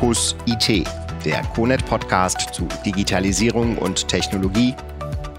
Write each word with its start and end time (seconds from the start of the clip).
Fokus 0.00 0.34
IT, 0.46 0.86
der 1.26 1.42
CONET 1.54 1.84
Podcast 1.84 2.54
zu 2.54 2.66
Digitalisierung 2.86 3.76
und 3.76 4.08
Technologie, 4.08 4.74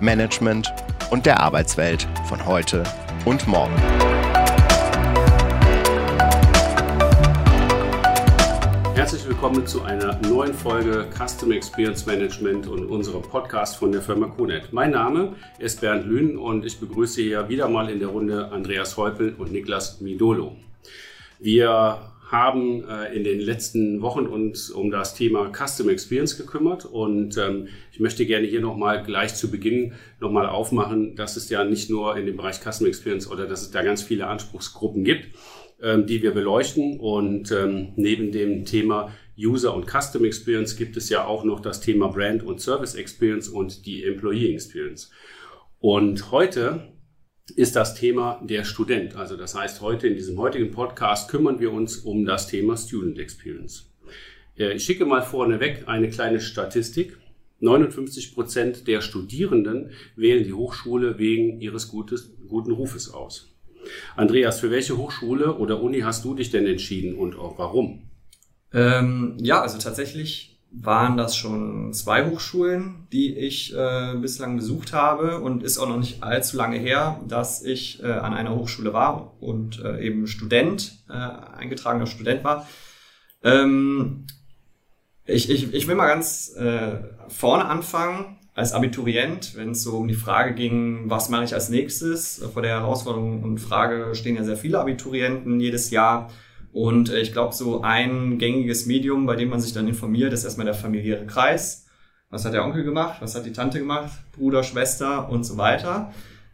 Management 0.02 0.72
und 1.10 1.26
der 1.26 1.40
Arbeitswelt 1.40 2.08
von 2.30 2.46
heute 2.46 2.84
und 3.26 3.48
morgen. 3.48 3.76
Herzlich 8.94 9.28
willkommen 9.28 9.66
zu 9.66 9.82
einer 9.82 10.22
neuen 10.28 10.54
Folge 10.54 11.08
Customer 11.12 11.56
Experience 11.56 12.06
Management 12.06 12.68
und 12.68 12.86
unserem 12.86 13.24
Podcast 13.24 13.78
von 13.78 13.92
der 13.92 14.04
Firma 14.04 14.28
CONET. 14.28 14.72
Mein 14.72 14.92
Name 14.92 15.38
ist 15.58 15.82
Bernd 15.82 16.06
Lühn 16.06 16.38
und 16.38 16.66
ich 16.68 16.80
begrüße 16.80 17.20
hier 17.24 17.50
wieder 17.50 17.68
mal 17.68 17.90
in 17.90 17.98
der 17.98 18.10
Runde 18.10 18.52
Andreas 18.52 18.96
Heupel 18.96 19.34
und 19.40 19.52
Niklas 19.52 20.02
Midolo. 20.02 20.56
Wir 21.40 22.11
haben 22.32 22.88
äh, 22.88 23.14
in 23.14 23.26
den 23.26 23.42
letzten 23.42 24.02
Wochen 24.02 24.26
uns 24.26 24.70
um 24.70 24.90
das 24.90 25.16
Thema 25.16 25.52
Custom 25.52 25.90
Experience 25.90 26.38
gekümmert 26.38 26.86
und 26.86 27.38
ähm, 27.38 27.68
ich 27.92 28.00
möchte 28.00 28.26
gerne 28.26 28.48
hier 28.48 28.62
nochmal 28.62 29.04
gleich 29.04 29.36
zu 29.36 29.52
Beginn 29.52 29.94
nochmal 30.22 30.48
aufmachen, 30.48 31.16
dass 31.16 31.36
es 31.36 31.50
ja 31.50 31.66
nicht 31.66 31.90
nur 31.90 32.16
in 32.16 32.26
dem 32.26 32.38
Bereich 32.38 32.62
Custom 32.62 32.88
Experience 32.88 33.30
oder 33.30 33.48
dass 33.48 33.62
es 33.62 33.72
da 33.72 33.84
ganz 33.84 34.02
viele 34.02 34.28
Anspruchsgruppen 34.28 35.04
gibt, 35.04 35.28
ähm, 35.82 36.06
die 36.06 36.24
wir 36.24 36.32
beleuchten 36.32 37.00
und 37.02 37.52
ähm, 37.52 37.90
neben 37.98 38.32
dem 38.32 38.64
Thema 38.64 39.12
User 39.38 39.76
und 39.76 39.86
Custom 39.86 40.24
Experience 40.24 40.78
gibt 40.78 40.96
es 40.96 41.10
ja 41.10 41.26
auch 41.26 41.44
noch 41.44 41.60
das 41.60 41.82
Thema 41.82 42.08
Brand 42.08 42.44
und 42.44 42.62
Service 42.62 42.96
Experience 42.96 43.50
und 43.50 43.86
die 43.86 44.06
Employee 44.06 44.54
Experience. 44.54 45.12
Und 45.80 46.32
heute 46.32 46.94
ist 47.58 47.76
das 47.76 47.96
Thema 47.96 48.42
der 48.44 48.64
Student. 48.64 49.16
Also 49.16 49.38
das 49.38 49.56
heißt, 49.56 49.82
heute 49.82 50.08
in 50.08 50.16
diesem 50.16 50.38
heutigen 50.38 50.72
Podcast 50.72 51.30
kümmern 51.30 51.60
wir 51.60 51.72
uns 51.72 51.98
um 51.98 52.26
das 52.26 52.48
Thema 52.48 52.78
Student 52.78 53.20
Experience. 53.20 53.92
Äh, 54.58 54.74
ich 54.74 54.84
schicke 54.84 55.06
mal 55.06 55.22
vorneweg 55.22 55.84
eine 55.88 56.10
kleine 56.10 56.40
Statistik. 56.40 57.18
59 57.60 58.34
Prozent 58.34 58.88
der 58.88 59.02
Studierenden 59.02 59.92
wählen 60.16 60.44
die 60.44 60.54
Hochschule 60.54 61.20
wegen 61.20 61.62
ihres 61.62 61.90
gutes, 61.90 62.34
guten 62.48 62.72
Rufes 62.72 63.14
aus. 63.14 63.56
Andreas, 64.16 64.60
für 64.60 64.72
welche 64.72 64.98
Hochschule 64.98 65.58
oder 65.58 65.82
Uni 65.82 66.02
hast 66.02 66.26
du 66.26 66.34
dich 66.34 66.50
denn 66.50 66.66
entschieden 66.66 67.16
und 67.16 67.38
auch 67.38 67.58
warum? 67.58 68.10
Ähm, 68.74 69.38
ja, 69.40 69.62
also 69.62 69.78
tatsächlich 69.78 70.51
waren 70.74 71.18
das 71.18 71.36
schon 71.36 71.94
zwei 71.94 72.30
Hochschulen, 72.30 73.08
die 73.12 73.36
ich 73.36 73.76
äh, 73.76 74.16
bislang 74.16 74.56
besucht 74.56 74.94
habe 74.94 75.40
und 75.40 75.64
ist 75.64 75.78
auch 75.78 75.88
noch 75.88 75.98
nicht 75.98 76.24
allzu 76.24 76.56
lange 76.56 76.78
her, 76.78 77.20
dass 77.28 77.62
ich 77.62 78.02
äh, 78.02 78.08
an 78.08 78.34
einer 78.34 78.56
Hochschule 78.56 78.94
war 78.94 79.34
und 79.42 79.84
äh, 79.84 80.00
eben 80.00 80.28
Student, 80.28 81.04
äh, 81.10 81.14
eingetragener 81.14 82.08
Student 82.08 82.46
war. 82.46 82.68
Ähm, 83.44 84.28
ich, 85.26 85.50
ich, 85.50 85.74
ich 85.74 85.88
will 85.88 85.96
mal 85.96 86.08
ganz 86.08 86.56
äh, 86.56 87.00
vorne 87.28 87.66
anfangen 87.66 88.38
als 88.54 88.74
Abiturient, 88.74 89.56
wenn 89.56 89.72
es 89.72 89.84
so 89.84 89.98
um 89.98 90.08
die 90.08 90.14
Frage 90.14 90.54
ging, 90.54 91.10
was 91.10 91.30
mache 91.30 91.44
ich 91.44 91.54
als 91.54 91.70
nächstes. 91.70 92.44
Vor 92.54 92.62
der 92.62 92.80
Herausforderung 92.80 93.44
und 93.44 93.60
Frage 93.60 94.14
stehen 94.14 94.36
ja 94.36 94.44
sehr 94.44 94.58
viele 94.58 94.80
Abiturienten 94.80 95.60
jedes 95.60 95.90
Jahr. 95.90 96.30
Und 96.74 97.10
äh, 97.10 97.20
ich 97.20 97.34
glaube, 97.34 97.54
so 97.54 97.82
ein 97.82 98.38
gängiges 98.38 98.86
Medium, 98.86 99.26
bei 99.26 99.36
dem 99.36 99.50
man 99.50 99.60
sich 99.60 99.74
dann 99.74 99.88
informiert, 99.88 100.34
ist 100.34 100.44
erstmal 100.44 100.66
der 100.66 100.74
familiäre 100.74 101.26
Kreis. 101.26 101.88
Was 102.30 102.46
hat 102.46 102.54
der 102.54 102.64
Onkel 102.64 102.84
gemacht? 102.84 103.18
Was 103.22 103.36
hat 103.36 103.46
die 103.46 103.52
Tante 103.52 103.80
gemacht? 103.80 104.12
Bruder, 104.32 104.64
Schwester 104.64 105.30
und 105.30 105.44
so 105.44 105.58
weiter. 105.58 106.14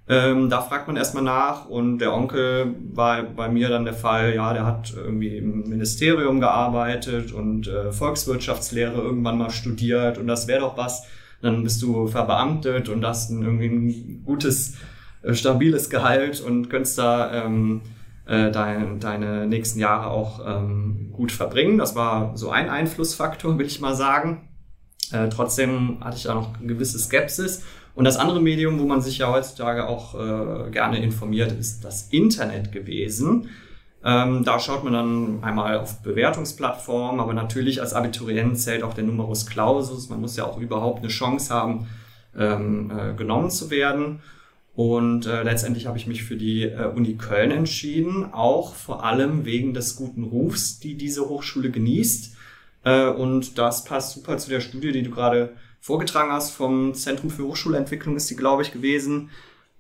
Ähm, 0.10 0.50
da 0.50 0.62
fragt 0.62 0.88
man 0.88 0.96
erstmal 0.96 1.24
nach 1.24 1.66
und 1.68 2.00
der 2.00 2.14
Onkel 2.14 2.76
war 2.94 3.24
bei 3.24 3.50
mir 3.50 3.68
dann 3.68 3.84
der 3.84 3.94
Fall, 3.94 4.34
ja, 4.34 4.54
der 4.54 4.66
hat 4.66 4.94
irgendwie 4.96 5.38
im 5.38 5.70
Ministerium 5.70 6.40
gearbeitet 6.40 7.34
und 7.34 7.68
äh, 7.68 7.92
Volkswirtschaftslehre 7.92 9.02
irgendwann 9.02 9.38
mal 9.38 9.50
studiert 9.50 10.18
und 10.18 10.28
das 10.28 10.48
wäre 10.48 10.62
doch 10.62 10.78
was. 10.78 11.06
Dann 11.42 11.62
bist 11.64 11.82
du 11.82 12.08
verbeamtet 12.08 12.88
und 12.88 13.06
hast 13.06 13.30
ein, 13.30 13.44
irgendwie 13.44 13.68
ein 13.68 14.24
gutes, 14.26 14.76
äh, 15.24 15.34
stabiles 15.34 15.90
Gehalt 15.90 16.40
und 16.40 16.70
könntest 16.70 16.98
da 16.98 17.46
ähm, 17.46 17.82
äh, 18.28 18.52
dein, 18.52 19.00
deine 19.00 19.48
nächsten 19.48 19.80
Jahre 19.80 20.08
auch 20.08 20.42
ähm, 20.46 21.12
gut 21.14 21.32
verbringen. 21.32 21.78
Das 21.78 21.96
war 21.96 22.36
so 22.38 22.50
ein 22.50 22.70
Einflussfaktor, 22.70 23.58
will 23.58 23.66
ich 23.66 23.80
mal 23.80 23.96
sagen. 23.96 24.50
Äh, 25.12 25.30
trotzdem 25.30 25.98
hatte 26.02 26.18
ich 26.18 26.24
da 26.24 26.34
noch 26.34 26.58
eine 26.58 26.68
gewisse 26.68 27.00
Skepsis. 27.00 27.64
Und 27.96 28.06
das 28.06 28.18
andere 28.18 28.42
Medium, 28.42 28.80
wo 28.80 28.86
man 28.86 29.02
sich 29.02 29.18
ja 29.20 29.32
heutzutage 29.32 29.88
auch 29.88 30.14
äh, 30.14 30.70
gerne 30.70 31.02
informiert, 31.02 31.52
ist 31.52 31.84
das 31.84 32.10
Internet 32.10 32.72
gewesen. 32.72 33.50
Ähm, 34.04 34.44
da 34.44 34.60
schaut 34.60 34.84
man 34.84 34.94
dann 34.94 35.44
einmal 35.44 35.80
auf 35.80 36.04
Bewertungsplattformen, 36.04 37.20
aber 37.20 37.34
natürlich 37.34 37.82
als 37.82 37.94
Abiturient 37.94 38.60
zählt 38.60 38.84
auch 38.84 38.94
der 38.94 39.04
Numerus 39.04 39.48
Clausus. 39.48 40.10
Man 40.10 40.22
muss 40.22 40.38
ja 40.38 40.46
auch 40.46 40.60
überhaupt 40.60 41.00
eine 41.00 41.08
Chance 41.08 41.54
haben, 41.54 41.88
ähm, 42.38 42.92
äh, 42.92 43.14
genommen 43.16 43.50
zu 43.50 43.72
werden. 43.72 44.20
Und 44.78 45.26
äh, 45.26 45.42
letztendlich 45.42 45.88
habe 45.88 45.98
ich 45.98 46.06
mich 46.06 46.24
für 46.24 46.36
die 46.36 46.62
äh, 46.62 46.86
Uni 46.86 47.16
Köln 47.16 47.50
entschieden, 47.50 48.32
auch 48.32 48.76
vor 48.76 49.04
allem 49.04 49.44
wegen 49.44 49.74
des 49.74 49.96
guten 49.96 50.24
Rufs, 50.24 50.80
die 50.80 50.94
diese 50.94 51.28
Hochschule 51.28 51.72
genießt. 51.72 52.36
Äh, 52.84 53.08
und 53.08 53.58
das 53.58 53.86
passt 53.86 54.14
super 54.14 54.38
zu 54.38 54.52
der 54.52 54.60
Studie, 54.60 54.92
die 54.92 55.02
du 55.02 55.10
gerade 55.10 55.54
vorgetragen 55.82 56.32
hast 56.32 56.52
vom 56.52 56.94
Zentrum 56.94 57.32
für 57.32 57.46
Hochschulentwicklung, 57.46 58.16
ist 58.16 58.30
die, 58.30 58.36
glaube 58.36 58.62
ich, 58.62 58.72
gewesen. 58.72 59.32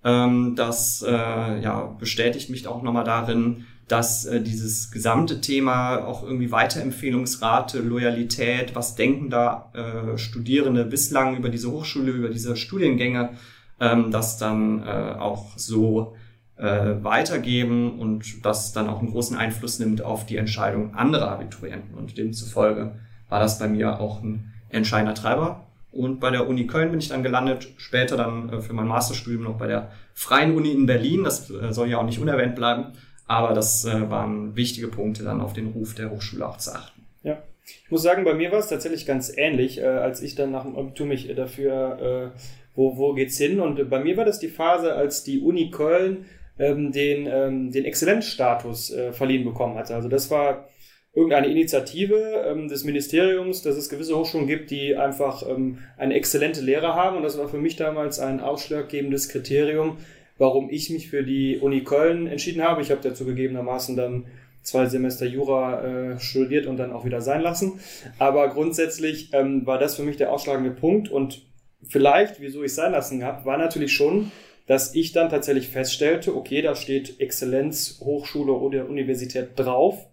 Ähm, 0.03 0.55
das 0.55 1.05
äh, 1.07 1.11
ja, 1.11 1.95
bestätigt 1.99 2.49
mich 2.49 2.65
auch 2.65 2.81
nochmal 2.81 3.03
darin, 3.03 3.67
dass 3.87 4.25
äh, 4.25 4.41
dieses 4.41 4.89
gesamte 4.89 5.41
Thema 5.41 6.05
auch 6.07 6.23
irgendwie 6.23 6.49
Weiterempfehlungsrate, 6.49 7.81
Loyalität, 7.81 8.73
was 8.73 8.95
denken 8.95 9.29
da 9.29 9.71
äh, 9.75 10.17
Studierende 10.17 10.85
bislang 10.85 11.37
über 11.37 11.49
diese 11.49 11.71
Hochschule, 11.71 12.09
über 12.09 12.29
diese 12.29 12.55
Studiengänge, 12.55 13.37
ähm, 13.79 14.11
das 14.11 14.37
dann 14.37 14.83
äh, 14.83 15.15
auch 15.19 15.57
so 15.57 16.15
äh, 16.57 16.95
weitergeben 17.03 17.99
und 17.99 18.45
das 18.45 18.73
dann 18.73 18.89
auch 18.89 18.99
einen 18.99 19.11
großen 19.11 19.37
Einfluss 19.37 19.79
nimmt 19.79 20.01
auf 20.01 20.25
die 20.25 20.37
Entscheidung 20.37 20.95
anderer 20.95 21.31
Abiturienten. 21.31 21.93
Und 21.95 22.17
demzufolge 22.17 22.93
war 23.29 23.39
das 23.39 23.59
bei 23.59 23.67
mir 23.67 23.99
auch 23.99 24.21
ein 24.23 24.53
entscheidender 24.69 25.13
Treiber. 25.13 25.67
Und 25.91 26.19
bei 26.19 26.29
der 26.29 26.47
Uni 26.47 26.67
Köln 26.67 26.91
bin 26.91 26.99
ich 26.99 27.09
dann 27.09 27.23
gelandet, 27.23 27.69
später 27.77 28.17
dann 28.17 28.49
äh, 28.49 28.61
für 28.61 28.73
mein 28.73 28.87
Masterstudium 28.87 29.43
noch 29.43 29.57
bei 29.57 29.67
der 29.67 29.91
Freien 30.13 30.55
Uni 30.55 30.71
in 30.71 30.85
Berlin. 30.85 31.23
Das 31.23 31.49
äh, 31.49 31.71
soll 31.71 31.89
ja 31.89 31.97
auch 31.97 32.05
nicht 32.05 32.19
unerwähnt 32.19 32.55
bleiben, 32.55 32.93
aber 33.27 33.53
das 33.53 33.85
äh, 33.85 34.09
waren 34.09 34.55
wichtige 34.55 34.87
Punkte, 34.87 35.23
dann 35.23 35.41
auf 35.41 35.53
den 35.53 35.67
Ruf 35.67 35.95
der 35.95 36.11
Hochschule 36.11 36.47
auch 36.47 36.57
zu 36.57 36.75
achten. 36.75 37.01
Ja, 37.23 37.37
ich 37.65 37.91
muss 37.91 38.03
sagen, 38.03 38.23
bei 38.23 38.33
mir 38.33 38.51
war 38.51 38.59
es 38.59 38.67
tatsächlich 38.67 39.05
ganz 39.05 39.31
ähnlich, 39.35 39.83
als 39.83 40.21
ich 40.21 40.35
dann 40.35 40.51
nach 40.51 40.63
dem 40.63 40.77
Abitur 40.77 41.05
mich 41.05 41.27
dafür 41.35 42.31
wo, 42.77 42.95
wo 42.95 43.13
geht's 43.13 43.37
hin? 43.37 43.59
Und 43.59 43.89
bei 43.89 43.99
mir 43.99 44.15
war 44.15 44.23
das 44.23 44.39
die 44.39 44.47
Phase, 44.47 44.93
als 44.93 45.23
die 45.23 45.41
Uni 45.41 45.71
Köln 45.71 46.25
ähm, 46.59 46.91
den, 46.91 47.27
ähm, 47.29 47.71
den 47.71 47.83
Exzellenzstatus 47.83 48.93
äh, 48.93 49.11
verliehen 49.11 49.43
bekommen 49.43 49.75
hatte. 49.75 49.95
Also 49.95 50.07
das 50.07 50.29
war 50.29 50.69
irgendeine 51.13 51.47
Initiative 51.47 52.45
ähm, 52.45 52.67
des 52.67 52.83
Ministeriums, 52.83 53.63
dass 53.63 53.75
es 53.77 53.89
gewisse 53.89 54.15
Hochschulen 54.15 54.45
gibt, 54.45 54.69
die 54.69 54.95
einfach 54.95 55.43
ähm, 55.49 55.79
eine 55.97 56.13
exzellente 56.13 56.61
Lehre 56.61 56.93
haben. 56.93 57.17
Und 57.17 57.23
das 57.23 57.39
war 57.39 57.49
für 57.49 57.57
mich 57.57 57.77
damals 57.77 58.19
ein 58.19 58.39
ausschlaggebendes 58.39 59.27
Kriterium, 59.29 59.97
warum 60.37 60.69
ich 60.69 60.91
mich 60.91 61.09
für 61.09 61.23
die 61.23 61.57
Uni 61.57 61.83
Köln 61.83 62.27
entschieden 62.27 62.63
habe. 62.63 62.83
Ich 62.83 62.91
habe 62.91 63.01
dazu 63.01 63.25
gegebenermaßen 63.25 63.95
dann 63.95 64.25
zwei 64.61 64.85
Semester 64.85 65.25
Jura 65.25 65.81
äh, 65.81 66.19
studiert 66.19 66.67
und 66.67 66.77
dann 66.77 66.91
auch 66.91 67.05
wieder 67.05 67.21
sein 67.21 67.41
lassen. 67.41 67.79
Aber 68.19 68.49
grundsätzlich 68.49 69.33
ähm, 69.33 69.65
war 69.65 69.79
das 69.79 69.95
für 69.95 70.03
mich 70.03 70.17
der 70.17 70.31
ausschlagende 70.31 70.69
Punkt 70.69 71.09
und 71.09 71.46
vielleicht, 71.89 72.39
wieso 72.39 72.63
ich 72.63 72.73
sein 72.73 72.91
lassen 72.91 73.23
habe, 73.23 73.45
war 73.45 73.57
natürlich 73.57 73.93
schon, 73.93 74.31
dass 74.67 74.93
ich 74.93 75.13
dann 75.13 75.29
tatsächlich 75.29 75.69
feststellte, 75.69 76.35
okay, 76.35 76.61
da 76.61 76.75
steht 76.75 77.19
Exzellenz, 77.19 78.01
Hochschule 78.03 78.51
oder 78.51 78.87
Universität 78.87 79.51
drauf. 79.55 80.09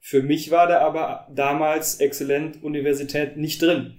Für 0.00 0.22
mich 0.22 0.52
war 0.52 0.68
da 0.68 0.78
aber 0.78 1.26
damals 1.34 2.00
Exzellent 2.00 2.62
Universität 2.62 3.36
nicht 3.36 3.60
drin. 3.60 3.96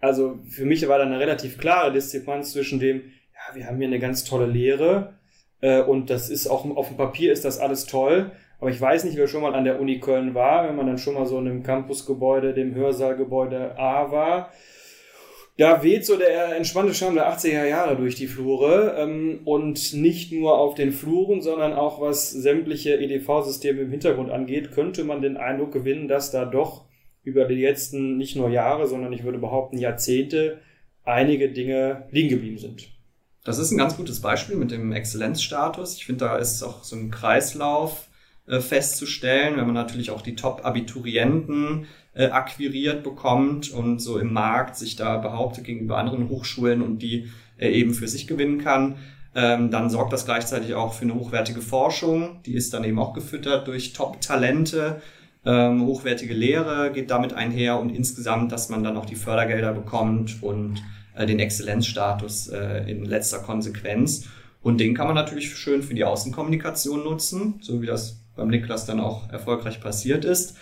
Also 0.00 0.38
für 0.48 0.64
mich 0.64 0.88
war 0.88 0.98
da 0.98 1.04
eine 1.04 1.20
relativ 1.20 1.58
klare 1.58 1.92
Diskrepanz 1.92 2.52
zwischen 2.52 2.80
dem, 2.80 3.02
ja, 3.34 3.54
wir 3.54 3.66
haben 3.66 3.76
hier 3.76 3.86
eine 3.86 3.98
ganz 3.98 4.24
tolle 4.24 4.46
Lehre 4.46 5.18
äh, 5.60 5.82
und 5.82 6.08
das 6.08 6.30
ist 6.30 6.46
auch 6.46 6.64
auf 6.64 6.88
dem 6.88 6.96
Papier 6.96 7.32
ist 7.32 7.44
das 7.44 7.58
alles 7.58 7.84
toll, 7.84 8.30
aber 8.60 8.70
ich 8.70 8.80
weiß 8.80 9.04
nicht, 9.04 9.18
wer 9.18 9.28
schon 9.28 9.42
mal 9.42 9.54
an 9.54 9.64
der 9.64 9.78
Uni 9.78 10.00
Köln 10.00 10.34
war, 10.34 10.66
wenn 10.66 10.76
man 10.76 10.86
dann 10.86 10.96
schon 10.96 11.14
mal 11.14 11.26
so 11.26 11.38
in 11.38 11.46
einem 11.46 11.62
Campusgebäude, 11.62 12.54
dem 12.54 12.74
Hörsaalgebäude 12.74 13.78
A 13.78 14.10
war 14.10 14.50
da 15.60 15.82
weht 15.82 16.06
so 16.06 16.16
der 16.16 16.56
entspannte 16.56 16.94
Charme 16.94 17.16
der 17.16 17.30
80er 17.30 17.66
Jahre 17.66 17.94
durch 17.94 18.14
die 18.14 18.28
Flure 18.28 18.94
ähm, 18.96 19.40
und 19.44 19.92
nicht 19.92 20.32
nur 20.32 20.58
auf 20.58 20.74
den 20.74 20.90
Fluren, 20.90 21.42
sondern 21.42 21.74
auch 21.74 22.00
was 22.00 22.30
sämtliche 22.30 22.98
EDV-Systeme 22.98 23.82
im 23.82 23.90
Hintergrund 23.90 24.30
angeht, 24.30 24.72
könnte 24.72 25.04
man 25.04 25.20
den 25.20 25.36
Eindruck 25.36 25.72
gewinnen, 25.72 26.08
dass 26.08 26.30
da 26.30 26.46
doch 26.46 26.86
über 27.24 27.44
die 27.44 27.60
letzten 27.60 28.16
nicht 28.16 28.36
nur 28.36 28.48
Jahre, 28.48 28.86
sondern 28.86 29.12
ich 29.12 29.22
würde 29.22 29.36
behaupten 29.36 29.76
Jahrzehnte 29.76 30.60
einige 31.04 31.50
Dinge 31.50 32.06
liegen 32.10 32.30
geblieben 32.30 32.58
sind. 32.58 32.88
Das 33.44 33.58
ist 33.58 33.70
ein 33.70 33.78
ganz 33.78 33.98
gutes 33.98 34.22
Beispiel 34.22 34.56
mit 34.56 34.70
dem 34.70 34.92
Exzellenzstatus. 34.92 35.96
Ich 35.96 36.06
finde, 36.06 36.24
da 36.24 36.36
ist 36.38 36.62
auch 36.62 36.84
so 36.84 36.96
ein 36.96 37.10
Kreislauf 37.10 38.08
äh, 38.46 38.60
festzustellen, 38.60 39.58
wenn 39.58 39.66
man 39.66 39.74
natürlich 39.74 40.10
auch 40.10 40.22
die 40.22 40.36
Top-Abiturienten 40.36 41.86
äh, 42.14 42.26
akquiriert 42.26 43.02
bekommt 43.02 43.70
und 43.70 44.00
so 44.00 44.18
im 44.18 44.32
Markt 44.32 44.76
sich 44.76 44.96
da 44.96 45.16
behauptet 45.18 45.64
gegenüber 45.64 45.98
anderen 45.98 46.28
Hochschulen 46.28 46.82
und 46.82 47.00
die 47.00 47.30
äh, 47.58 47.70
eben 47.70 47.94
für 47.94 48.08
sich 48.08 48.26
gewinnen 48.26 48.58
kann. 48.58 48.96
Ähm, 49.34 49.70
dann 49.70 49.90
sorgt 49.90 50.12
das 50.12 50.24
gleichzeitig 50.24 50.74
auch 50.74 50.92
für 50.92 51.04
eine 51.04 51.14
hochwertige 51.14 51.60
Forschung. 51.60 52.40
Die 52.46 52.54
ist 52.54 52.74
dann 52.74 52.84
eben 52.84 52.98
auch 52.98 53.12
gefüttert 53.12 53.68
durch 53.68 53.92
Top-Talente. 53.92 55.00
Ähm, 55.44 55.86
hochwertige 55.86 56.34
Lehre 56.34 56.90
geht 56.92 57.10
damit 57.10 57.32
einher 57.32 57.78
und 57.78 57.90
insgesamt, 57.90 58.52
dass 58.52 58.68
man 58.68 58.82
dann 58.82 58.96
auch 58.96 59.06
die 59.06 59.14
Fördergelder 59.14 59.72
bekommt 59.72 60.42
und 60.42 60.82
äh, 61.14 61.26
den 61.26 61.38
Exzellenzstatus 61.38 62.48
äh, 62.48 62.90
in 62.90 63.04
letzter 63.04 63.38
Konsequenz. 63.38 64.28
Und 64.62 64.78
den 64.78 64.94
kann 64.94 65.06
man 65.06 65.14
natürlich 65.14 65.54
schön 65.56 65.82
für 65.82 65.94
die 65.94 66.04
Außenkommunikation 66.04 67.04
nutzen, 67.04 67.60
so 67.62 67.80
wie 67.80 67.86
das 67.86 68.20
beim 68.36 68.48
Niklas 68.48 68.84
dann 68.84 69.00
auch 69.00 69.30
erfolgreich 69.30 69.80
passiert 69.80 70.24
ist. 70.24 70.56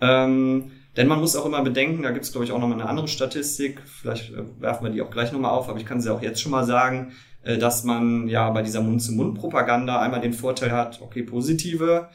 Ähm, 0.00 0.70
denn 0.96 1.08
man 1.08 1.20
muss 1.20 1.36
auch 1.36 1.46
immer 1.46 1.62
bedenken, 1.62 2.02
da 2.02 2.10
gibt 2.10 2.24
es, 2.24 2.32
glaube 2.32 2.44
ich, 2.44 2.52
auch 2.52 2.58
nochmal 2.58 2.80
eine 2.80 2.88
andere 2.88 3.08
Statistik, 3.08 3.80
vielleicht 3.84 4.32
äh, 4.32 4.42
werfen 4.60 4.84
wir 4.84 4.90
die 4.90 5.02
auch 5.02 5.10
gleich 5.10 5.32
nochmal 5.32 5.52
auf, 5.52 5.68
aber 5.68 5.78
ich 5.78 5.86
kann 5.86 6.00
sie 6.00 6.12
auch 6.12 6.22
jetzt 6.22 6.40
schon 6.40 6.52
mal 6.52 6.64
sagen, 6.64 7.12
äh, 7.42 7.58
dass 7.58 7.84
man 7.84 8.28
ja 8.28 8.50
bei 8.50 8.62
dieser 8.62 8.82
Mund-zu-Mund-Propaganda 8.82 10.00
einmal 10.00 10.20
den 10.20 10.34
Vorteil 10.34 10.72
hat, 10.72 11.00
okay, 11.00 11.22
positive 11.22 12.08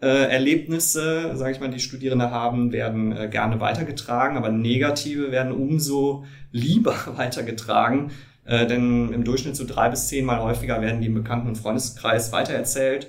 äh, 0.00 0.30
Erlebnisse, 0.30 1.36
sage 1.36 1.52
ich 1.52 1.60
mal, 1.60 1.70
die 1.70 1.78
Studierende 1.78 2.30
haben, 2.30 2.72
werden 2.72 3.16
äh, 3.16 3.28
gerne 3.28 3.60
weitergetragen, 3.60 4.36
aber 4.36 4.48
negative 4.48 5.30
werden 5.30 5.52
umso 5.52 6.24
lieber 6.50 6.94
weitergetragen, 7.16 8.10
äh, 8.44 8.66
denn 8.66 9.12
im 9.12 9.24
Durchschnitt 9.24 9.56
so 9.56 9.64
drei 9.66 9.90
bis 9.90 10.08
zehnmal 10.08 10.40
häufiger 10.40 10.80
werden 10.80 11.00
die 11.00 11.06
im 11.06 11.14
Bekannten- 11.14 11.48
und 11.48 11.56
Freundeskreis 11.56 12.32
weitererzählt 12.32 13.08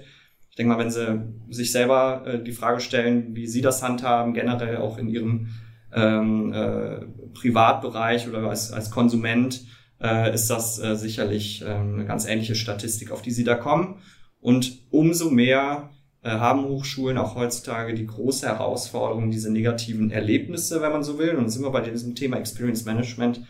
ich 0.54 0.58
denke 0.58 0.72
mal, 0.72 0.78
wenn 0.78 0.92
Sie 0.92 1.20
sich 1.50 1.72
selber 1.72 2.28
äh, 2.28 2.44
die 2.44 2.52
Frage 2.52 2.80
stellen, 2.80 3.36
wie 3.36 3.48
Sie 3.48 3.62
das 3.62 3.82
handhaben, 3.82 4.36
generell 4.36 4.78
auch 4.78 5.00
in 5.00 5.10
Ihrem 5.10 5.48
ähm, 5.92 6.54
äh, 6.54 7.08
Privatbereich 7.34 8.30
oder 8.30 8.48
als, 8.48 8.72
als 8.72 8.92
Konsument, 8.92 9.66
äh, 10.00 10.32
ist 10.32 10.52
das 10.52 10.78
äh, 10.78 10.96
sicherlich 10.96 11.64
äh, 11.64 11.70
eine 11.70 12.06
ganz 12.06 12.28
ähnliche 12.28 12.54
Statistik, 12.54 13.10
auf 13.10 13.24
die 13.24 13.32
Sie 13.32 13.44
da 13.44 13.56
kommen. 13.56 13.96
Und 14.42 14.84
umso 14.92 15.32
mehr 15.32 15.90
äh, 16.22 16.30
haben 16.30 16.66
Hochschulen 16.66 17.18
auch 17.18 17.34
heutzutage 17.34 17.96
die 17.96 18.06
große 18.06 18.46
Herausforderung, 18.48 19.32
diese 19.32 19.52
negativen 19.52 20.12
Erlebnisse, 20.12 20.84
wenn 20.84 20.92
man 20.92 21.04
so 21.04 21.18
will, 21.18 21.34
und 21.34 21.50
sind 21.50 21.64
wir 21.64 21.72
bei 21.72 21.82
diesem 21.82 22.14
Thema 22.14 22.38
Experience 22.38 22.86
Management, 22.86 23.42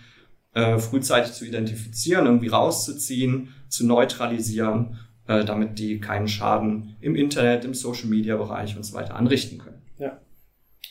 äh, 0.53 0.79
frühzeitig 0.79 1.33
zu 1.33 1.43
identifizieren, 1.43 2.27
irgendwie 2.27 2.47
rauszuziehen, 2.47 3.49
zu 3.67 3.85
neutralisieren 3.85 4.99
äh, 5.27 5.45
damit 5.45 5.79
die 5.79 5.99
keinen 5.99 6.27
Schaden 6.27 6.95
im 7.01 7.15
Internet, 7.15 7.65
im 7.65 7.73
Social-Media-Bereich 7.73 8.75
und 8.75 8.83
so 8.83 8.93
weiter 8.95 9.15
anrichten 9.15 9.57
können. 9.57 9.81
Ja. 9.97 10.19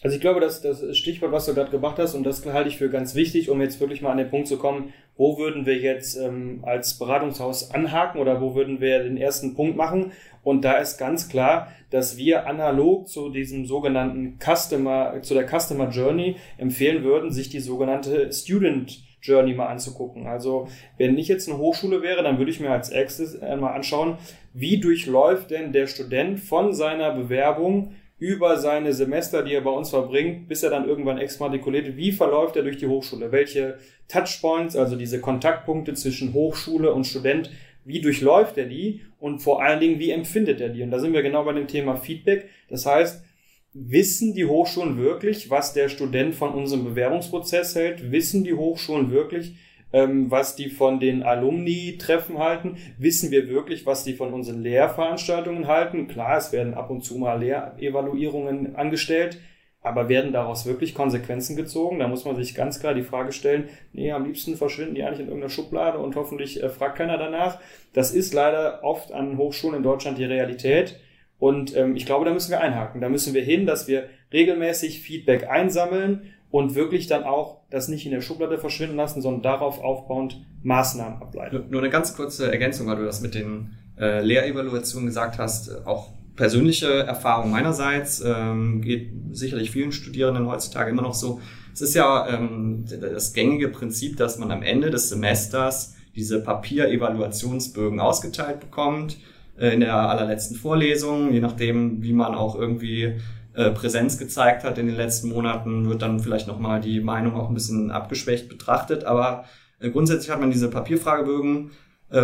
Also 0.02 0.16
ich 0.16 0.20
glaube, 0.20 0.40
dass 0.40 0.62
das 0.62 0.96
Stichwort, 0.96 1.32
was 1.32 1.46
du 1.46 1.54
gerade 1.54 1.70
gemacht 1.70 1.98
hast, 1.98 2.14
und 2.14 2.24
das 2.24 2.44
halte 2.46 2.68
ich 2.68 2.78
für 2.78 2.90
ganz 2.90 3.14
wichtig, 3.14 3.50
um 3.50 3.60
jetzt 3.60 3.78
wirklich 3.78 4.02
mal 4.02 4.10
an 4.10 4.18
den 4.18 4.30
Punkt 4.30 4.48
zu 4.48 4.56
kommen, 4.56 4.92
wo 5.16 5.38
würden 5.38 5.66
wir 5.66 5.76
jetzt 5.76 6.16
ähm, 6.16 6.60
als 6.62 6.98
Beratungshaus 6.98 7.70
anhaken 7.70 8.20
oder 8.20 8.40
wo 8.40 8.54
würden 8.54 8.80
wir 8.80 9.02
den 9.04 9.16
ersten 9.16 9.54
Punkt 9.54 9.76
machen? 9.76 10.12
Und 10.42 10.64
da 10.64 10.72
ist 10.78 10.98
ganz 10.98 11.28
klar, 11.28 11.70
dass 11.90 12.16
wir 12.16 12.46
analog 12.46 13.08
zu 13.08 13.30
diesem 13.30 13.66
sogenannten 13.66 14.38
Customer, 14.40 15.22
zu 15.22 15.34
der 15.34 15.46
Customer 15.46 15.88
Journey 15.90 16.36
empfehlen 16.58 17.04
würden, 17.04 17.30
sich 17.30 17.50
die 17.50 17.60
sogenannte 17.60 18.32
Student 18.32 19.02
Journey 19.22 19.54
mal 19.54 19.68
anzugucken. 19.68 20.26
Also 20.26 20.68
wenn 20.98 21.16
ich 21.16 21.28
jetzt 21.28 21.48
eine 21.48 21.58
Hochschule 21.58 22.02
wäre, 22.02 22.22
dann 22.22 22.38
würde 22.38 22.50
ich 22.50 22.60
mir 22.60 22.70
als 22.70 22.90
erstes 22.90 23.40
einmal 23.40 23.74
anschauen, 23.74 24.18
wie 24.52 24.78
durchläuft 24.78 25.50
denn 25.50 25.72
der 25.72 25.86
Student 25.86 26.40
von 26.40 26.72
seiner 26.72 27.12
Bewerbung 27.12 27.94
über 28.18 28.56
seine 28.56 28.92
Semester, 28.92 29.42
die 29.42 29.52
er 29.54 29.62
bei 29.62 29.70
uns 29.70 29.90
verbringt, 29.90 30.46
bis 30.46 30.62
er 30.62 30.70
dann 30.70 30.88
irgendwann 30.88 31.18
exmatrikuliert, 31.18 31.96
wie 31.96 32.12
verläuft 32.12 32.54
er 32.54 32.62
durch 32.62 32.76
die 32.76 32.86
Hochschule? 32.86 33.32
Welche 33.32 33.78
Touchpoints, 34.06 34.76
also 34.76 34.94
diese 34.94 35.20
Kontaktpunkte 35.20 35.94
zwischen 35.94 36.32
Hochschule 36.32 36.92
und 36.92 37.04
Student, 37.04 37.50
wie 37.84 38.00
durchläuft 38.00 38.58
er 38.58 38.66
die? 38.66 39.00
Und 39.18 39.40
vor 39.40 39.60
allen 39.60 39.80
Dingen, 39.80 39.98
wie 39.98 40.10
empfindet 40.10 40.60
er 40.60 40.68
die? 40.68 40.82
Und 40.82 40.92
da 40.92 41.00
sind 41.00 41.14
wir 41.14 41.22
genau 41.22 41.44
bei 41.44 41.52
dem 41.52 41.66
Thema 41.66 41.96
Feedback. 41.96 42.48
Das 42.68 42.86
heißt, 42.86 43.24
Wissen 43.74 44.34
die 44.34 44.44
Hochschulen 44.44 44.98
wirklich, 44.98 45.48
was 45.48 45.72
der 45.72 45.88
Student 45.88 46.34
von 46.34 46.52
unserem 46.52 46.84
Bewerbungsprozess 46.84 47.74
hält? 47.74 48.12
Wissen 48.12 48.44
die 48.44 48.52
Hochschulen 48.52 49.10
wirklich, 49.10 49.56
ähm, 49.94 50.30
was 50.30 50.56
die 50.56 50.68
von 50.68 51.00
den 51.00 51.22
Alumni-Treffen 51.22 52.36
halten? 52.36 52.76
Wissen 52.98 53.30
wir 53.30 53.48
wirklich, 53.48 53.86
was 53.86 54.04
die 54.04 54.12
von 54.12 54.34
unseren 54.34 54.62
Lehrveranstaltungen 54.62 55.68
halten? 55.68 56.06
Klar, 56.06 56.36
es 56.36 56.52
werden 56.52 56.74
ab 56.74 56.90
und 56.90 57.02
zu 57.02 57.16
mal 57.16 57.40
Lehrevaluierungen 57.40 58.76
angestellt, 58.76 59.38
aber 59.80 60.10
werden 60.10 60.34
daraus 60.34 60.66
wirklich 60.66 60.94
Konsequenzen 60.94 61.56
gezogen? 61.56 61.98
Da 61.98 62.08
muss 62.08 62.26
man 62.26 62.36
sich 62.36 62.54
ganz 62.54 62.78
klar 62.78 62.92
die 62.92 63.00
Frage 63.00 63.32
stellen, 63.32 63.70
nee, 63.94 64.12
am 64.12 64.26
liebsten 64.26 64.58
verschwinden 64.58 64.96
die 64.96 65.02
eigentlich 65.02 65.20
in 65.20 65.28
irgendeiner 65.28 65.48
Schublade 65.48 65.96
und 65.96 66.14
hoffentlich 66.14 66.62
äh, 66.62 66.68
fragt 66.68 66.98
keiner 66.98 67.16
danach. 67.16 67.58
Das 67.94 68.12
ist 68.12 68.34
leider 68.34 68.84
oft 68.84 69.12
an 69.12 69.38
Hochschulen 69.38 69.78
in 69.78 69.82
Deutschland 69.82 70.18
die 70.18 70.24
Realität. 70.24 71.00
Und 71.42 71.76
ähm, 71.76 71.96
ich 71.96 72.06
glaube, 72.06 72.24
da 72.24 72.32
müssen 72.32 72.52
wir 72.52 72.60
einhaken. 72.60 73.00
Da 73.00 73.08
müssen 73.08 73.34
wir 73.34 73.42
hin, 73.42 73.66
dass 73.66 73.88
wir 73.88 74.04
regelmäßig 74.32 75.00
Feedback 75.00 75.50
einsammeln 75.50 76.32
und 76.52 76.76
wirklich 76.76 77.08
dann 77.08 77.24
auch 77.24 77.62
das 77.68 77.88
nicht 77.88 78.06
in 78.06 78.12
der 78.12 78.20
Schublade 78.20 78.58
verschwinden 78.58 78.94
lassen, 78.94 79.20
sondern 79.20 79.42
darauf 79.42 79.82
aufbauend 79.82 80.40
Maßnahmen 80.62 81.20
ableiten. 81.20 81.64
Nur 81.68 81.80
eine 81.80 81.90
ganz 81.90 82.14
kurze 82.14 82.48
Ergänzung, 82.48 82.86
weil 82.86 82.98
du 82.98 83.04
das 83.04 83.22
mit 83.22 83.34
den 83.34 83.72
äh, 83.98 84.22
Lehrevaluationen 84.24 85.08
gesagt 85.08 85.38
hast. 85.38 85.84
Auch 85.84 86.10
persönliche 86.36 86.86
Erfahrung 86.86 87.50
meinerseits 87.50 88.22
ähm, 88.24 88.80
geht 88.80 89.10
sicherlich 89.32 89.72
vielen 89.72 89.90
Studierenden 89.90 90.46
heutzutage 90.46 90.92
immer 90.92 91.02
noch 91.02 91.14
so. 91.14 91.40
Es 91.74 91.80
ist 91.80 91.94
ja 91.94 92.28
ähm, 92.28 92.84
das 92.88 93.32
gängige 93.32 93.68
Prinzip, 93.68 94.16
dass 94.16 94.38
man 94.38 94.52
am 94.52 94.62
Ende 94.62 94.90
des 94.90 95.08
Semesters 95.08 95.96
diese 96.14 96.40
Papierevaluationsbögen 96.40 97.98
ausgeteilt 97.98 98.60
bekommt 98.60 99.14
äh, 99.14 99.32
in 99.70 99.80
der 99.80 99.94
allerletzten 99.94 100.56
Vorlesung, 100.56 101.32
je 101.32 101.40
nachdem, 101.40 102.02
wie 102.02 102.12
man 102.12 102.34
auch 102.34 102.56
irgendwie 102.56 103.14
äh, 103.54 103.70
Präsenz 103.70 104.18
gezeigt 104.18 104.64
hat 104.64 104.78
in 104.78 104.86
den 104.86 104.96
letzten 104.96 105.28
Monaten, 105.28 105.88
wird 105.88 106.02
dann 106.02 106.20
vielleicht 106.20 106.48
nochmal 106.48 106.80
die 106.80 107.00
Meinung 107.00 107.36
auch 107.36 107.48
ein 107.48 107.54
bisschen 107.54 107.90
abgeschwächt 107.90 108.48
betrachtet. 108.48 109.04
Aber 109.04 109.44
äh, 109.78 109.90
grundsätzlich 109.90 110.30
hat 110.30 110.40
man 110.40 110.50
diese 110.50 110.70
Papierfragebögen 110.70 111.70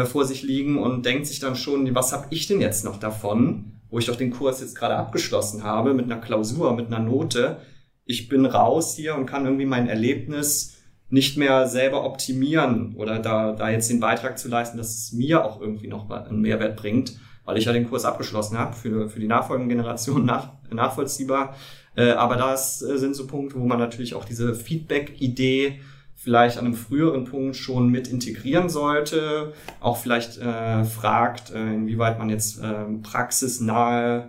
vor 0.04 0.26
sich 0.26 0.42
liegen 0.42 0.76
und 0.76 1.06
denkt 1.06 1.26
sich 1.26 1.40
dann 1.40 1.56
schon, 1.56 1.94
was 1.94 2.12
habe 2.12 2.26
ich 2.28 2.46
denn 2.46 2.60
jetzt 2.60 2.84
noch 2.84 3.00
davon, 3.00 3.72
wo 3.88 3.98
ich 3.98 4.04
doch 4.04 4.16
den 4.16 4.30
Kurs 4.30 4.60
jetzt 4.60 4.76
gerade 4.76 4.96
abgeschlossen 4.96 5.64
habe 5.64 5.94
mit 5.94 6.04
einer 6.04 6.20
Klausur, 6.20 6.76
mit 6.76 6.88
einer 6.88 6.98
Note. 6.98 7.56
Ich 8.04 8.28
bin 8.28 8.44
raus 8.44 8.94
hier 8.94 9.14
und 9.14 9.24
kann 9.24 9.46
irgendwie 9.46 9.64
mein 9.64 9.88
Erlebnis 9.88 10.76
nicht 11.08 11.38
mehr 11.38 11.66
selber 11.66 12.04
optimieren 12.04 12.94
oder 12.96 13.18
da, 13.18 13.52
da 13.52 13.70
jetzt 13.70 13.88
den 13.88 14.00
Beitrag 14.00 14.38
zu 14.38 14.48
leisten, 14.48 14.76
dass 14.76 14.94
es 14.94 15.12
mir 15.12 15.42
auch 15.42 15.58
irgendwie 15.58 15.88
noch 15.88 16.10
einen 16.10 16.42
Mehrwert 16.42 16.76
bringt 16.76 17.18
weil 17.48 17.56
ich 17.56 17.64
ja 17.64 17.72
den 17.72 17.88
Kurs 17.88 18.04
abgeschlossen 18.04 18.58
habe, 18.58 18.74
für, 18.74 19.08
für 19.08 19.20
die 19.20 19.26
nachfolgenden 19.26 19.74
Generationen 19.74 20.26
nach, 20.26 20.50
nachvollziehbar. 20.70 21.56
Äh, 21.96 22.10
aber 22.10 22.36
das 22.36 22.82
äh, 22.82 22.98
sind 22.98 23.16
so 23.16 23.26
Punkte, 23.26 23.58
wo 23.58 23.64
man 23.64 23.78
natürlich 23.78 24.14
auch 24.14 24.26
diese 24.26 24.54
Feedback-Idee 24.54 25.80
vielleicht 26.14 26.58
an 26.58 26.66
einem 26.66 26.74
früheren 26.74 27.24
Punkt 27.24 27.56
schon 27.56 27.88
mit 27.88 28.06
integrieren 28.06 28.68
sollte, 28.68 29.54
auch 29.80 29.96
vielleicht 29.96 30.36
äh, 30.36 30.84
fragt, 30.84 31.50
äh, 31.50 31.72
inwieweit 31.72 32.18
man 32.18 32.28
jetzt 32.28 32.62
äh, 32.62 32.84
praxisnahe 33.02 34.28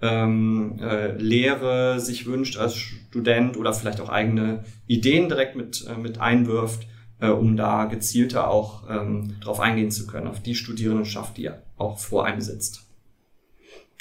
ähm, 0.00 0.78
äh, 0.80 1.16
Lehre 1.16 1.98
sich 1.98 2.26
wünscht 2.26 2.58
als 2.58 2.76
Student 2.76 3.56
oder 3.56 3.74
vielleicht 3.74 4.00
auch 4.00 4.08
eigene 4.08 4.62
Ideen 4.86 5.28
direkt 5.28 5.56
mit, 5.56 5.84
äh, 5.88 5.98
mit 5.98 6.20
einwirft, 6.20 6.86
äh, 7.22 7.28
um 7.28 7.56
da 7.56 7.84
gezielter 7.84 8.50
auch 8.50 8.82
ähm, 8.90 9.36
darauf 9.40 9.60
eingehen 9.60 9.92
zu 9.92 10.06
können, 10.06 10.26
auf 10.26 10.42
die 10.42 10.56
Studierendenschaft, 10.56 11.36
die 11.36 11.50
auch 11.78 11.98
vor 11.98 12.26
einem 12.26 12.40
sitzt. 12.40 12.82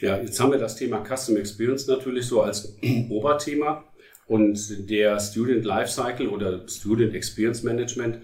Ja, 0.01 0.17
jetzt 0.17 0.39
haben 0.39 0.51
wir 0.51 0.57
das 0.57 0.75
Thema 0.75 1.03
Custom 1.05 1.37
Experience 1.37 1.85
natürlich 1.85 2.25
so 2.25 2.41
als 2.41 2.75
Oberthema 3.09 3.83
und 4.25 4.89
der 4.89 5.19
Student 5.19 5.63
Lifecycle 5.63 6.29
oder 6.29 6.67
Student 6.67 7.13
Experience 7.13 7.61
Management 7.61 8.17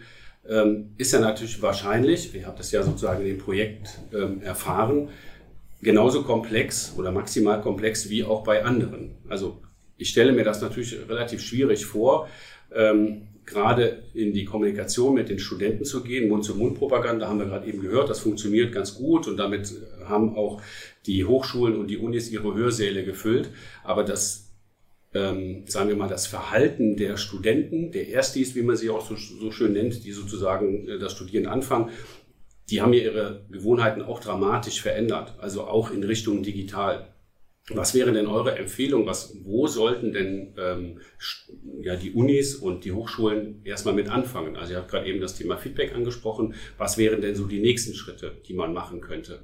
ähm, 0.49 0.93
ist 0.97 1.13
ja 1.13 1.19
natürlich 1.19 1.61
wahrscheinlich, 1.61 2.33
ihr 2.33 2.47
habt 2.47 2.57
das 2.57 2.71
ja 2.71 2.81
sozusagen 2.81 3.21
in 3.21 3.27
dem 3.27 3.37
Projekt 3.37 3.99
ähm, 4.11 4.41
erfahren, 4.41 5.09
genauso 5.79 6.23
komplex 6.23 6.93
oder 6.97 7.11
maximal 7.11 7.61
komplex 7.61 8.09
wie 8.09 8.23
auch 8.23 8.43
bei 8.43 8.63
anderen. 8.63 9.11
Also 9.29 9.61
ich 9.97 10.09
stelle 10.09 10.31
mir 10.31 10.43
das 10.43 10.61
natürlich 10.61 10.97
relativ 11.07 11.41
schwierig 11.41 11.85
vor, 11.85 12.27
ähm, 12.73 13.27
gerade 13.47 14.03
in 14.13 14.33
die 14.33 14.45
Kommunikation 14.45 15.15
mit 15.15 15.29
den 15.29 15.39
Studenten 15.39 15.85
zu 15.85 16.03
gehen. 16.03 16.27
Mund-zu-Mund-Propaganda 16.27 17.27
haben 17.27 17.39
wir 17.39 17.47
gerade 17.47 17.65
eben 17.65 17.81
gehört, 17.81 18.09
das 18.09 18.19
funktioniert 18.19 18.73
ganz 18.73 18.93
gut 18.93 19.27
und 19.27 19.37
damit 19.37 19.73
haben 20.05 20.35
auch 20.35 20.61
die 21.05 21.25
Hochschulen 21.25 21.77
und 21.77 21.87
die 21.87 21.97
Unis 21.97 22.29
ihre 22.29 22.53
Hörsäle 22.53 23.05
gefüllt. 23.05 23.49
Aber 23.85 24.03
das, 24.03 24.51
ähm, 25.13 25.63
sagen 25.65 25.87
wir 25.87 25.95
mal, 25.95 26.09
das 26.09 26.27
Verhalten 26.27 26.97
der 26.97 27.15
Studenten, 27.15 27.91
der 27.91 28.09
Erstis, 28.09 28.53
wie 28.53 28.63
man 28.63 28.75
sie 28.75 28.89
auch 28.89 29.07
so, 29.07 29.15
so 29.15 29.49
schön 29.51 29.73
nennt, 29.73 30.03
die 30.03 30.11
sozusagen 30.11 30.87
äh, 30.87 30.99
das 30.99 31.13
Studieren 31.13 31.47
anfangen, 31.47 31.89
die 32.69 32.81
haben 32.81 32.91
ja 32.91 32.99
ihre 32.99 33.45
Gewohnheiten 33.49 34.01
auch 34.01 34.19
dramatisch 34.19 34.81
verändert, 34.81 35.35
also 35.39 35.63
auch 35.63 35.89
in 35.89 36.03
Richtung 36.03 36.43
digital. 36.43 37.07
Was 37.69 37.93
wäre 37.93 38.13
denn 38.13 38.27
eure 38.27 38.57
Empfehlung? 38.57 39.05
Was, 39.07 39.35
wo 39.43 39.67
sollten 39.67 40.13
denn 40.13 40.55
ähm, 40.57 41.01
ja, 41.81 41.97
die 41.97 42.11
Unis 42.11 42.55
und 42.55 42.85
die 42.85 42.93
Hochschulen 42.93 43.61
erstmal 43.65 43.93
mit 43.93 44.09
anfangen? 44.09 44.55
Also 44.55 44.73
ihr 44.73 44.79
habt 44.79 44.89
gerade 44.89 45.07
eben 45.07 45.19
das 45.19 45.35
Thema 45.35 45.57
Feedback 45.57 45.93
angesprochen. 45.93 46.55
Was 46.77 46.97
wären 46.97 47.19
denn 47.19 47.35
so 47.35 47.45
die 47.45 47.59
nächsten 47.59 47.93
Schritte, 47.93 48.37
die 48.47 48.53
man 48.53 48.73
machen 48.73 49.01
könnte? 49.01 49.43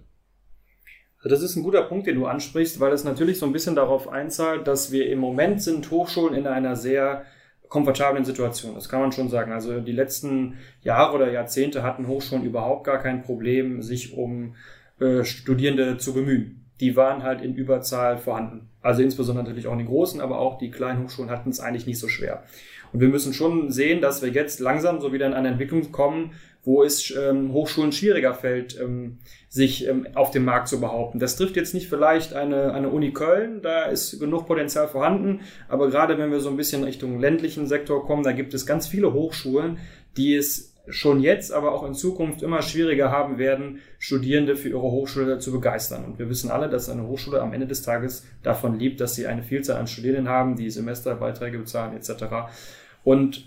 Also 1.18 1.36
das 1.36 1.42
ist 1.42 1.58
ein 1.58 1.64
guter 1.64 1.84
Punkt, 1.84 2.08
den 2.08 2.16
du 2.16 2.26
ansprichst, 2.26 2.80
weil 2.80 2.94
es 2.94 3.04
natürlich 3.04 3.40
so 3.40 3.46
ein 3.46 3.54
bisschen 3.54 3.76
darauf 3.76 4.08
einzahlt, 4.08 4.68
dass 4.68 4.92
wir 4.92 5.10
im 5.10 5.20
Moment 5.20 5.62
sind 5.62 5.92
Hochschulen 5.92 6.34
in 6.34 6.48
einer 6.48 6.78
sehr 6.78 7.26
komfortablen 7.68 8.24
Situation. 8.24 8.76
Das 8.76 8.88
kann 8.88 9.02
man 9.02 9.12
schon 9.12 9.30
sagen. 9.30 9.52
Also 9.52 9.82
die 9.82 9.92
letzten 9.92 10.60
Jahre 10.82 11.16
oder 11.16 11.32
Jahrzehnte 11.32 11.84
hatten 11.84 12.08
Hochschulen 12.08 12.46
überhaupt 12.46 12.86
gar 12.86 13.00
kein 13.00 13.22
Problem, 13.22 13.82
sich 13.82 14.14
um 14.14 14.56
äh, 15.00 15.24
Studierende 15.26 15.98
zu 15.98 16.14
bemühen. 16.14 16.63
Die 16.84 16.98
waren 16.98 17.24
halt 17.24 17.42
in 17.42 17.56
Überzahl 17.56 18.18
vorhanden. 18.18 18.68
Also 18.82 19.02
insbesondere 19.02 19.46
natürlich 19.46 19.68
auch 19.68 19.72
in 19.72 19.78
den 19.78 19.88
großen, 19.88 20.20
aber 20.20 20.40
auch 20.40 20.58
die 20.58 20.70
kleinen 20.70 21.04
Hochschulen 21.04 21.32
hatten 21.32 21.50
es 21.50 21.62
eigentlich 21.62 21.88
nicht 21.88 21.98
so 21.98 22.10
schwer. 22.10 22.44
Und 22.92 23.00
wir 23.00 23.08
müssen 23.08 23.34
schon 23.34 23.72
sehen, 23.72 24.02
dass 24.02 24.22
wir 24.22 24.30
jetzt 24.30 24.60
langsam 24.60 25.00
so 25.00 25.14
wieder 25.14 25.26
in 25.26 25.34
eine 25.34 25.48
Entwicklung 25.48 25.94
kommen, 25.94 26.34
wo 26.66 26.84
es 26.84 27.10
ähm, 27.16 27.54
Hochschulen 27.54 27.94
schwieriger 27.94 28.34
fällt, 28.34 28.78
ähm, 28.80 29.20
sich 29.48 29.88
ähm, 29.88 30.08
auf 30.14 30.32
dem 30.32 30.44
Markt 30.44 30.68
zu 30.68 30.82
behaupten. 30.82 31.20
Das 31.20 31.38
trifft 31.38 31.56
jetzt 31.56 31.74
nicht 31.74 31.88
vielleicht 31.88 32.34
eine, 32.34 32.74
eine 32.74 32.90
Uni 32.90 33.14
Köln, 33.14 33.62
da 33.62 33.84
ist 33.84 34.20
genug 34.20 34.46
Potenzial 34.46 34.90
vorhanden, 34.90 35.40
aber 35.70 35.90
gerade 35.90 36.18
wenn 36.18 36.32
wir 36.32 36.42
so 36.42 36.50
ein 36.50 36.58
bisschen 36.58 36.84
Richtung 36.84 37.18
ländlichen 37.18 37.68
Sektor 37.68 38.06
kommen, 38.06 38.24
da 38.24 38.34
gibt 38.34 38.54
es 38.54 38.66
ganz 38.66 38.88
viele 38.88 39.14
Hochschulen, 39.14 39.78
die 40.18 40.36
es 40.36 40.73
schon 40.88 41.22
jetzt, 41.22 41.54
aber 41.54 41.74
auch 41.74 41.86
in 41.86 41.94
Zukunft 41.94 42.42
immer 42.42 42.62
schwieriger 42.62 43.10
haben 43.10 43.38
werden, 43.38 43.80
Studierende 44.00 44.56
für 44.56 44.70
ihre 44.70 44.82
Hochschule 44.82 45.40
zu 45.40 45.52
begeistern. 45.52 46.04
Und 46.04 46.20
wir 46.20 46.30
wissen 46.30 46.52
alle, 46.52 46.70
dass 46.70 46.90
eine 46.90 47.08
Hochschule 47.08 47.42
am 47.42 47.54
Ende 47.54 47.68
des 47.68 47.84
Tages 47.84 48.26
davon 48.44 48.78
liebt, 48.78 49.00
dass 49.00 49.16
sie 49.16 49.28
eine 49.28 49.44
Vielzahl 49.44 49.78
an 49.78 49.88
Studierenden 49.88 50.30
haben, 50.30 50.56
die 50.56 50.70
Semesterbeiträge 50.70 51.58
bezahlen 51.58 51.96
etc. 51.96 52.26
Und, 53.04 53.46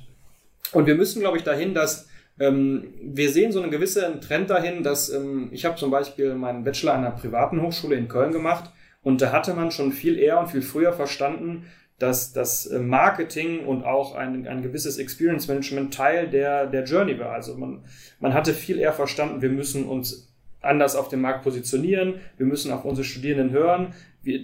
und 0.73 0.87
wir 0.87 0.95
müssen, 0.95 1.21
glaube 1.21 1.37
ich, 1.37 1.45
dahin, 1.45 1.75
dass 1.75 2.09
ähm, 2.39 2.95
wir 3.03 3.31
sehen 3.31 3.53
so 3.53 3.61
einen 3.61 3.71
gewissen 3.71 4.21
Trend 4.21 4.51
dahin, 4.51 4.83
dass 4.83 5.11
ähm, 5.11 5.49
ich 5.53 5.65
habe 5.65 5.77
zum 5.77 5.91
Beispiel 5.91 6.35
meinen 6.35 6.65
Bachelor 6.65 6.95
an 6.95 7.05
einer 7.05 7.15
privaten 7.15 7.61
Hochschule 7.63 7.97
in 7.97 8.09
Köln 8.09 8.33
gemacht 8.33 8.71
und 9.03 9.23
da 9.23 9.33
hatte 9.33 9.55
man 9.55 9.71
schon 9.71 9.93
viel 9.93 10.19
eher 10.19 10.41
und 10.41 10.49
viel 10.49 10.63
früher 10.63 10.93
verstanden, 10.93 11.67
dass 11.99 12.33
das 12.33 12.67
äh, 12.67 12.79
Marketing 12.79 13.65
und 13.65 13.85
auch 13.85 14.15
ein, 14.15 14.47
ein 14.47 14.63
gewisses 14.63 14.99
Experience 14.99 15.49
Management 15.49 15.95
Teil 15.95 16.29
der, 16.29 16.67
der 16.67 16.85
Journey 16.85 17.19
war. 17.19 17.31
Also 17.31 17.57
man, 17.57 17.85
man 18.21 18.35
hatte 18.35 18.53
viel 18.53 18.79
eher 18.79 18.93
verstanden, 18.93 19.43
wir 19.43 19.51
müssen 19.51 19.87
uns 19.87 20.36
anders 20.67 20.97
auf 20.97 21.09
dem 21.09 21.21
Markt 21.21 21.45
positionieren, 21.45 22.15
wir 22.37 22.47
müssen 22.47 22.73
auf 22.73 22.85
unsere 22.85 23.05
Studierenden 23.05 23.51
hören, 23.51 23.95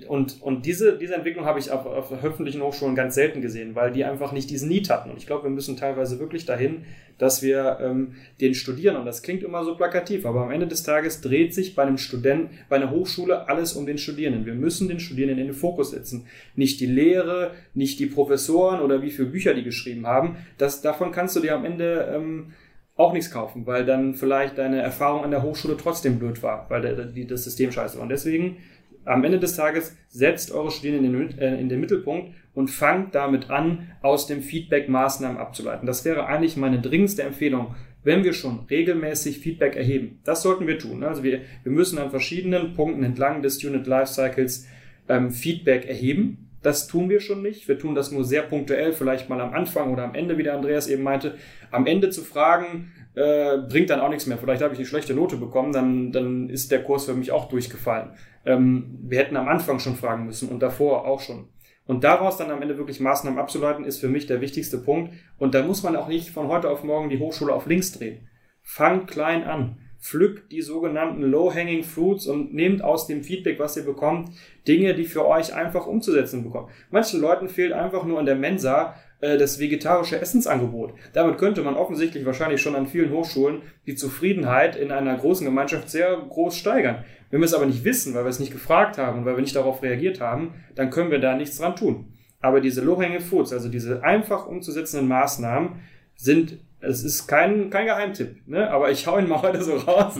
und, 0.08 0.40
und 0.42 0.64
diese, 0.64 0.96
diese 0.96 1.14
Entwicklung 1.16 1.44
habe 1.44 1.58
ich 1.58 1.70
auf, 1.72 1.86
auf 1.86 2.24
öffentlichen 2.24 2.62
Hochschulen 2.62 2.94
ganz 2.94 3.16
selten 3.16 3.42
gesehen, 3.42 3.74
weil 3.74 3.90
die 3.90 4.04
einfach 4.04 4.30
nicht 4.30 4.48
diesen 4.48 4.68
Need 4.68 4.88
hatten. 4.90 5.10
Und 5.10 5.16
ich 5.16 5.26
glaube, 5.26 5.44
wir 5.44 5.50
müssen 5.50 5.76
teilweise 5.76 6.20
wirklich 6.20 6.46
dahin, 6.46 6.84
dass 7.18 7.42
wir 7.42 7.78
ähm, 7.80 8.14
den 8.40 8.54
Studierenden, 8.54 9.00
und 9.00 9.06
das 9.06 9.22
klingt 9.22 9.42
immer 9.42 9.64
so 9.64 9.74
plakativ, 9.74 10.24
aber 10.24 10.42
am 10.42 10.52
Ende 10.52 10.68
des 10.68 10.84
Tages 10.84 11.20
dreht 11.20 11.52
sich 11.52 11.74
bei 11.74 11.82
einem 11.82 11.98
Studenten, 11.98 12.50
bei 12.68 12.76
einer 12.76 12.90
Hochschule 12.90 13.48
alles 13.48 13.72
um 13.72 13.84
den 13.84 13.98
Studierenden. 13.98 14.46
Wir 14.46 14.54
müssen 14.54 14.88
den 14.88 15.00
Studierenden 15.00 15.40
in 15.40 15.46
den 15.48 15.54
Fokus 15.54 15.90
setzen. 15.90 16.26
Nicht 16.54 16.80
die 16.80 16.86
Lehre, 16.86 17.52
nicht 17.74 17.98
die 17.98 18.06
Professoren 18.06 18.80
oder 18.80 19.02
wie 19.02 19.10
viele 19.10 19.28
Bücher 19.28 19.52
die 19.52 19.64
geschrieben 19.64 20.06
haben. 20.06 20.36
Das, 20.58 20.80
davon 20.80 21.10
kannst 21.10 21.34
du 21.34 21.40
dir 21.40 21.56
am 21.56 21.64
Ende 21.64 22.12
ähm, 22.14 22.52
auch 22.96 23.12
nichts 23.12 23.30
kaufen, 23.30 23.66
weil 23.66 23.84
dann 23.84 24.14
vielleicht 24.14 24.58
deine 24.58 24.82
Erfahrung 24.82 25.24
an 25.24 25.30
der 25.30 25.42
Hochschule 25.42 25.76
trotzdem 25.76 26.18
blöd 26.18 26.42
war, 26.42 26.66
weil 26.68 26.82
der, 26.82 27.04
die, 27.06 27.26
das 27.26 27.44
System 27.44 27.72
scheiße 27.72 27.96
war. 27.96 28.02
Und 28.02 28.10
deswegen 28.10 28.58
am 29.04 29.24
Ende 29.24 29.40
des 29.40 29.56
Tages 29.56 29.96
setzt 30.08 30.52
eure 30.52 30.70
Studierenden 30.70 31.14
in 31.14 31.28
den, 31.28 31.38
äh, 31.38 31.60
in 31.60 31.68
den 31.68 31.80
Mittelpunkt 31.80 32.34
und 32.54 32.70
fangt 32.70 33.14
damit 33.14 33.50
an, 33.50 33.92
aus 34.02 34.26
dem 34.26 34.42
Feedback 34.42 34.88
Maßnahmen 34.88 35.38
abzuleiten. 35.38 35.86
Das 35.86 36.04
wäre 36.04 36.26
eigentlich 36.26 36.56
meine 36.56 36.80
dringendste 36.80 37.22
Empfehlung, 37.22 37.74
wenn 38.04 38.24
wir 38.24 38.32
schon 38.32 38.66
regelmäßig 38.68 39.38
Feedback 39.38 39.76
erheben. 39.76 40.20
Das 40.24 40.42
sollten 40.42 40.66
wir 40.66 40.78
tun. 40.78 41.02
Also 41.04 41.22
wir, 41.22 41.40
wir 41.62 41.72
müssen 41.72 41.98
an 41.98 42.10
verschiedenen 42.10 42.74
Punkten 42.74 43.04
entlang 43.04 43.42
des 43.42 43.62
Unit 43.64 43.86
Lifecycles 43.86 44.66
ähm, 45.08 45.30
Feedback 45.30 45.86
erheben. 45.86 46.50
Das 46.62 46.86
tun 46.86 47.08
wir 47.08 47.20
schon 47.20 47.42
nicht. 47.42 47.66
Wir 47.66 47.78
tun 47.78 47.94
das 47.94 48.12
nur 48.12 48.24
sehr 48.24 48.42
punktuell, 48.42 48.92
vielleicht 48.92 49.28
mal 49.28 49.40
am 49.40 49.52
Anfang 49.52 49.92
oder 49.92 50.04
am 50.04 50.14
Ende, 50.14 50.38
wie 50.38 50.44
der 50.44 50.54
Andreas 50.54 50.88
eben 50.88 51.02
meinte. 51.02 51.36
Am 51.70 51.86
Ende 51.86 52.10
zu 52.10 52.22
fragen, 52.22 52.92
äh, 53.14 53.58
bringt 53.68 53.90
dann 53.90 54.00
auch 54.00 54.08
nichts 54.08 54.26
mehr. 54.26 54.38
Vielleicht 54.38 54.62
habe 54.62 54.72
ich 54.72 54.78
eine 54.78 54.86
schlechte 54.86 55.14
Note 55.14 55.36
bekommen, 55.36 55.72
dann, 55.72 56.12
dann 56.12 56.48
ist 56.48 56.70
der 56.70 56.82
Kurs 56.84 57.06
für 57.06 57.14
mich 57.14 57.32
auch 57.32 57.48
durchgefallen. 57.48 58.10
Ähm, 58.46 58.98
wir 59.02 59.18
hätten 59.18 59.36
am 59.36 59.48
Anfang 59.48 59.80
schon 59.80 59.96
fragen 59.96 60.26
müssen 60.26 60.48
und 60.48 60.60
davor 60.60 61.06
auch 61.06 61.20
schon. 61.20 61.48
Und 61.84 62.04
daraus 62.04 62.36
dann 62.36 62.50
am 62.50 62.62
Ende 62.62 62.78
wirklich 62.78 63.00
Maßnahmen 63.00 63.40
abzuleiten, 63.40 63.84
ist 63.84 63.98
für 63.98 64.08
mich 64.08 64.26
der 64.26 64.40
wichtigste 64.40 64.78
Punkt. 64.78 65.12
Und 65.38 65.54
da 65.54 65.62
muss 65.62 65.82
man 65.82 65.96
auch 65.96 66.08
nicht 66.08 66.30
von 66.30 66.48
heute 66.48 66.70
auf 66.70 66.84
morgen 66.84 67.10
die 67.10 67.18
Hochschule 67.18 67.52
auf 67.52 67.66
links 67.66 67.92
drehen. 67.92 68.28
Fangt 68.62 69.10
klein 69.10 69.44
an. 69.44 69.78
Pflückt 70.02 70.50
die 70.50 70.62
sogenannten 70.62 71.22
Low-Hanging 71.22 71.84
Fruits 71.84 72.26
und 72.26 72.52
nehmt 72.52 72.82
aus 72.82 73.06
dem 73.06 73.22
Feedback, 73.22 73.60
was 73.60 73.76
ihr 73.76 73.84
bekommt, 73.84 74.30
Dinge, 74.66 74.94
die 74.94 75.04
für 75.04 75.24
euch 75.24 75.54
einfach 75.54 75.86
umzusetzen 75.86 76.42
bekommen. 76.42 76.68
Manchen 76.90 77.20
Leuten 77.20 77.48
fehlt 77.48 77.72
einfach 77.72 78.04
nur 78.04 78.18
an 78.18 78.26
der 78.26 78.34
Mensa 78.34 78.96
äh, 79.20 79.38
das 79.38 79.60
vegetarische 79.60 80.20
Essensangebot. 80.20 80.94
Damit 81.12 81.38
könnte 81.38 81.62
man 81.62 81.76
offensichtlich 81.76 82.26
wahrscheinlich 82.26 82.60
schon 82.60 82.74
an 82.74 82.88
vielen 82.88 83.12
Hochschulen 83.12 83.62
die 83.86 83.94
Zufriedenheit 83.94 84.74
in 84.74 84.90
einer 84.90 85.16
großen 85.16 85.46
Gemeinschaft 85.46 85.88
sehr 85.88 86.16
groß 86.16 86.56
steigern. 86.56 87.04
Wenn 87.30 87.40
wir 87.40 87.46
es 87.46 87.54
aber 87.54 87.66
nicht 87.66 87.84
wissen, 87.84 88.12
weil 88.14 88.24
wir 88.24 88.30
es 88.30 88.40
nicht 88.40 88.52
gefragt 88.52 88.98
haben 88.98 89.20
und 89.20 89.24
weil 89.24 89.36
wir 89.36 89.42
nicht 89.42 89.54
darauf 89.54 89.82
reagiert 89.84 90.20
haben, 90.20 90.54
dann 90.74 90.90
können 90.90 91.12
wir 91.12 91.20
da 91.20 91.36
nichts 91.36 91.58
dran 91.58 91.76
tun. 91.76 92.12
Aber 92.40 92.60
diese 92.60 92.82
Low-Hanging 92.82 93.20
Foods, 93.20 93.52
also 93.52 93.68
diese 93.68 94.02
einfach 94.02 94.46
umzusetzenden 94.46 95.08
Maßnahmen, 95.08 95.80
sind, 96.16 96.58
es 96.82 97.04
ist 97.04 97.26
kein, 97.26 97.70
kein 97.70 97.86
Geheimtipp, 97.86 98.46
ne? 98.46 98.70
aber 98.70 98.90
ich 98.90 99.06
hau 99.06 99.18
ihn 99.18 99.28
mal 99.28 99.40
heute 99.42 99.62
so 99.62 99.76
raus. 99.76 100.14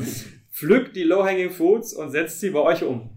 Pflückt 0.51 0.97
die 0.97 1.03
Low-Hanging 1.03 1.51
Foods 1.51 1.93
und 1.93 2.11
setzt 2.11 2.41
sie 2.41 2.51
bei 2.51 2.61
euch 2.61 2.85
um. 2.85 3.11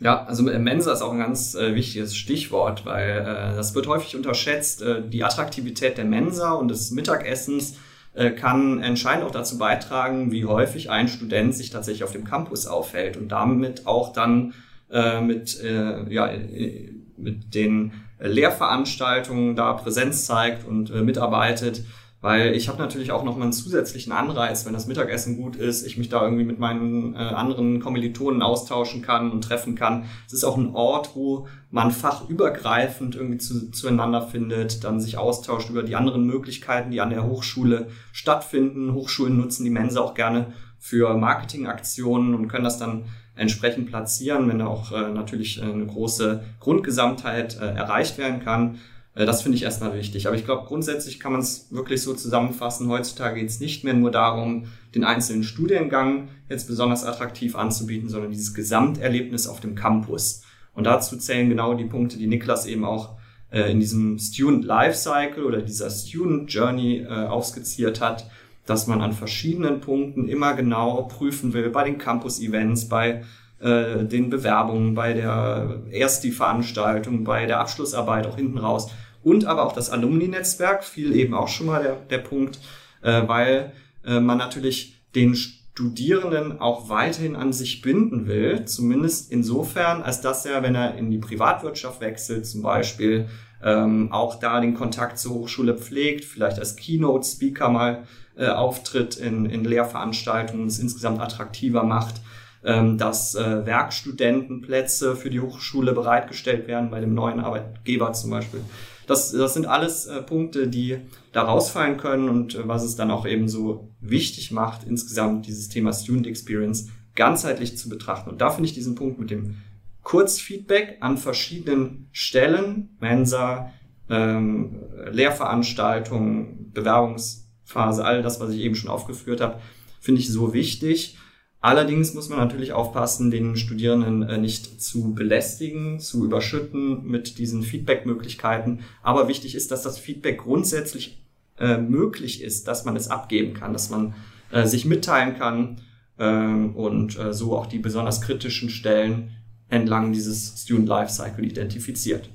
Ja, 0.00 0.24
also 0.24 0.42
Mensa 0.42 0.92
ist 0.92 1.02
auch 1.02 1.12
ein 1.12 1.18
ganz 1.18 1.54
äh, 1.54 1.76
wichtiges 1.76 2.16
Stichwort, 2.16 2.84
weil 2.84 3.20
äh, 3.20 3.54
das 3.54 3.74
wird 3.76 3.86
häufig 3.86 4.16
unterschätzt. 4.16 4.82
Äh, 4.82 5.08
die 5.08 5.22
Attraktivität 5.22 5.96
der 5.96 6.04
Mensa 6.04 6.52
und 6.52 6.68
des 6.68 6.90
Mittagessens 6.90 7.78
äh, 8.14 8.30
kann 8.30 8.82
entscheidend 8.82 9.24
auch 9.24 9.30
dazu 9.30 9.58
beitragen, 9.58 10.32
wie 10.32 10.44
häufig 10.44 10.90
ein 10.90 11.06
Student 11.06 11.54
sich 11.54 11.70
tatsächlich 11.70 12.02
auf 12.02 12.12
dem 12.12 12.24
Campus 12.24 12.66
aufhält 12.66 13.16
und 13.16 13.28
damit 13.28 13.86
auch 13.86 14.12
dann 14.12 14.54
äh, 14.90 15.20
mit, 15.20 15.62
äh, 15.62 16.12
ja, 16.12 16.26
äh, 16.26 16.92
mit 17.16 17.54
den 17.54 17.92
Lehrveranstaltungen 18.18 19.54
da 19.54 19.72
Präsenz 19.74 20.26
zeigt 20.26 20.66
und 20.66 20.90
äh, 20.90 21.02
mitarbeitet 21.02 21.84
weil 22.22 22.54
ich 22.54 22.68
habe 22.68 22.78
natürlich 22.78 23.10
auch 23.10 23.24
noch 23.24 23.36
mal 23.36 23.42
einen 23.42 23.52
zusätzlichen 23.52 24.12
Anreiz, 24.12 24.64
wenn 24.64 24.72
das 24.72 24.86
Mittagessen 24.86 25.36
gut 25.36 25.56
ist, 25.56 25.84
ich 25.84 25.98
mich 25.98 26.08
da 26.08 26.22
irgendwie 26.22 26.44
mit 26.44 26.60
meinen 26.60 27.14
äh, 27.14 27.18
anderen 27.18 27.80
Kommilitonen 27.80 28.42
austauschen 28.42 29.02
kann 29.02 29.32
und 29.32 29.42
treffen 29.42 29.74
kann. 29.74 30.04
Es 30.26 30.32
ist 30.32 30.44
auch 30.44 30.56
ein 30.56 30.74
Ort, 30.74 31.16
wo 31.16 31.48
man 31.70 31.90
fachübergreifend 31.90 33.16
irgendwie 33.16 33.38
zu, 33.38 33.72
zueinander 33.72 34.22
findet, 34.22 34.84
dann 34.84 35.00
sich 35.00 35.18
austauscht 35.18 35.68
über 35.68 35.82
die 35.82 35.96
anderen 35.96 36.24
Möglichkeiten, 36.24 36.92
die 36.92 37.00
an 37.00 37.10
der 37.10 37.26
Hochschule 37.26 37.88
stattfinden. 38.12 38.94
Hochschulen 38.94 39.36
nutzen 39.36 39.64
die 39.64 39.70
Mensa 39.70 40.00
auch 40.00 40.14
gerne 40.14 40.52
für 40.78 41.14
Marketingaktionen 41.14 42.34
und 42.34 42.46
können 42.46 42.64
das 42.64 42.78
dann 42.78 43.04
entsprechend 43.34 43.88
platzieren, 43.88 44.48
wenn 44.48 44.62
auch 44.62 44.92
äh, 44.92 45.10
natürlich 45.10 45.60
äh, 45.60 45.64
eine 45.64 45.86
große 45.86 46.44
Grundgesamtheit 46.60 47.58
äh, 47.60 47.66
erreicht 47.66 48.18
werden 48.18 48.44
kann. 48.44 48.78
Äh, 49.14 49.26
das 49.26 49.42
finde 49.42 49.56
ich 49.56 49.62
erstmal 49.62 49.94
wichtig. 49.96 50.26
Aber 50.26 50.36
ich 50.36 50.44
glaube, 50.44 50.66
grundsätzlich 50.66 51.20
kann 51.20 51.32
man 51.32 51.40
es 51.40 51.68
wirklich 51.70 52.02
so 52.02 52.14
zusammenfassen. 52.14 52.88
Heutzutage 52.88 53.40
geht 53.40 53.48
es 53.48 53.60
nicht 53.60 53.84
mehr 53.84 53.94
nur 53.94 54.10
darum, 54.10 54.66
den 54.94 55.04
einzelnen 55.04 55.44
Studiengang 55.44 56.28
jetzt 56.48 56.66
besonders 56.66 57.04
attraktiv 57.04 57.56
anzubieten, 57.56 58.08
sondern 58.08 58.30
dieses 58.30 58.54
Gesamterlebnis 58.54 59.46
auf 59.46 59.60
dem 59.60 59.74
Campus. 59.74 60.42
Und 60.74 60.84
dazu 60.84 61.16
zählen 61.16 61.48
genau 61.48 61.74
die 61.74 61.84
Punkte, 61.84 62.18
die 62.18 62.26
Niklas 62.26 62.66
eben 62.66 62.84
auch 62.84 63.16
äh, 63.50 63.70
in 63.70 63.80
diesem 63.80 64.18
Student 64.18 64.64
Lifecycle 64.64 65.44
oder 65.44 65.60
dieser 65.62 65.90
Student 65.90 66.52
Journey 66.52 67.00
äh, 67.00 67.08
aufskizziert 67.08 68.00
hat, 68.00 68.26
dass 68.64 68.86
man 68.86 69.00
an 69.00 69.12
verschiedenen 69.12 69.80
Punkten 69.80 70.28
immer 70.28 70.54
genau 70.54 71.02
prüfen 71.02 71.52
will, 71.52 71.68
bei 71.70 71.84
den 71.84 71.98
Campus-Events, 71.98 72.88
bei 72.88 73.24
äh, 73.62 74.04
den 74.04 74.28
Bewerbungen, 74.28 74.94
bei 74.94 75.12
der 75.12 75.82
erst 75.90 76.24
die 76.24 76.32
Veranstaltung, 76.32 77.24
bei 77.24 77.46
der 77.46 77.60
Abschlussarbeit 77.60 78.26
auch 78.26 78.36
hinten 78.36 78.58
raus 78.58 78.90
und 79.22 79.44
aber 79.44 79.64
auch 79.64 79.72
das 79.72 79.90
Alumni-Netzwerk 79.90 80.84
fiel 80.84 81.14
eben 81.14 81.34
auch 81.34 81.48
schon 81.48 81.66
mal 81.66 81.82
der, 81.82 81.96
der 82.10 82.18
Punkt, 82.18 82.58
äh, 83.02 83.22
weil 83.26 83.72
äh, 84.04 84.20
man 84.20 84.38
natürlich 84.38 85.00
den 85.14 85.34
Studierenden 85.34 86.60
auch 86.60 86.88
weiterhin 86.88 87.36
an 87.36 87.52
sich 87.52 87.82
binden 87.82 88.26
will, 88.26 88.64
zumindest 88.64 89.30
insofern, 89.30 90.02
als 90.02 90.20
dass 90.20 90.44
er, 90.44 90.62
wenn 90.62 90.74
er 90.74 90.96
in 90.96 91.10
die 91.10 91.18
Privatwirtschaft 91.18 92.00
wechselt, 92.00 92.46
zum 92.46 92.62
Beispiel, 92.62 93.28
ähm, 93.62 94.10
auch 94.10 94.40
da 94.40 94.60
den 94.60 94.74
Kontakt 94.74 95.18
zur 95.18 95.34
Hochschule 95.34 95.78
pflegt, 95.78 96.24
vielleicht 96.24 96.58
als 96.58 96.74
Keynote-Speaker 96.74 97.68
mal 97.68 98.02
äh, 98.36 98.48
auftritt 98.48 99.16
in, 99.16 99.46
in 99.46 99.64
Lehrveranstaltungen, 99.64 100.66
es 100.66 100.80
insgesamt 100.80 101.20
attraktiver 101.20 101.84
macht 101.84 102.16
ähm, 102.64 102.98
dass 102.98 103.34
äh, 103.34 103.66
Werkstudentenplätze 103.66 105.16
für 105.16 105.30
die 105.30 105.40
Hochschule 105.40 105.92
bereitgestellt 105.92 106.68
werden 106.68 106.90
bei 106.90 107.00
dem 107.00 107.14
neuen 107.14 107.40
Arbeitgeber 107.40 108.12
zum 108.12 108.30
Beispiel. 108.30 108.60
Das, 109.06 109.32
das 109.32 109.54
sind 109.54 109.66
alles 109.66 110.06
äh, 110.06 110.22
Punkte, 110.22 110.68
die 110.68 110.98
da 111.32 111.42
rausfallen 111.42 111.96
können 111.96 112.28
und 112.28 112.54
äh, 112.54 112.68
was 112.68 112.84
es 112.84 112.96
dann 112.96 113.10
auch 113.10 113.26
eben 113.26 113.48
so 113.48 113.88
wichtig 114.00 114.52
macht, 114.52 114.84
insgesamt 114.84 115.46
dieses 115.46 115.68
Thema 115.68 115.92
Student 115.92 116.26
Experience 116.26 116.88
ganzheitlich 117.14 117.76
zu 117.76 117.88
betrachten. 117.88 118.30
Und 118.30 118.40
da 118.40 118.50
finde 118.50 118.68
ich 118.68 118.74
diesen 118.74 118.94
Punkt 118.94 119.18
mit 119.18 119.30
dem 119.30 119.56
Kurzfeedback 120.02 120.98
an 121.00 121.18
verschiedenen 121.18 122.08
Stellen, 122.12 122.96
Mensa, 123.00 123.72
ähm, 124.08 124.80
Lehrveranstaltungen, 125.10 126.72
Bewerbungsphase, 126.72 128.04
all 128.04 128.22
das, 128.22 128.40
was 128.40 128.50
ich 128.50 128.60
eben 128.60 128.74
schon 128.74 128.90
aufgeführt 128.90 129.40
habe, 129.40 129.60
finde 130.00 130.20
ich 130.20 130.28
so 130.28 130.52
wichtig. 130.52 131.16
Allerdings 131.62 132.12
muss 132.12 132.28
man 132.28 132.40
natürlich 132.40 132.72
aufpassen, 132.72 133.30
den 133.30 133.56
Studierenden 133.56 134.24
äh, 134.24 134.36
nicht 134.36 134.82
zu 134.82 135.14
belästigen, 135.14 136.00
zu 136.00 136.24
überschütten 136.24 137.06
mit 137.06 137.38
diesen 137.38 137.62
Feedback-Möglichkeiten. 137.62 138.80
Aber 139.04 139.28
wichtig 139.28 139.54
ist, 139.54 139.70
dass 139.70 139.82
das 139.82 139.96
Feedback 139.96 140.38
grundsätzlich 140.38 141.22
äh, 141.60 141.78
möglich 141.78 142.42
ist, 142.42 142.66
dass 142.66 142.84
man 142.84 142.96
es 142.96 143.08
abgeben 143.08 143.54
kann, 143.54 143.72
dass 143.72 143.90
man 143.90 144.14
äh, 144.50 144.66
sich 144.66 144.86
mitteilen 144.86 145.38
kann 145.38 145.80
ähm, 146.18 146.74
und 146.74 147.16
so 147.30 147.56
auch 147.56 147.66
die 147.66 147.78
besonders 147.78 148.20
kritischen 148.20 148.68
Stellen 148.68 149.30
entlang 149.68 150.12
dieses 150.12 150.64
Student 150.64 150.88
Lifecycle 150.88 151.44
identifiziert. 151.44 152.28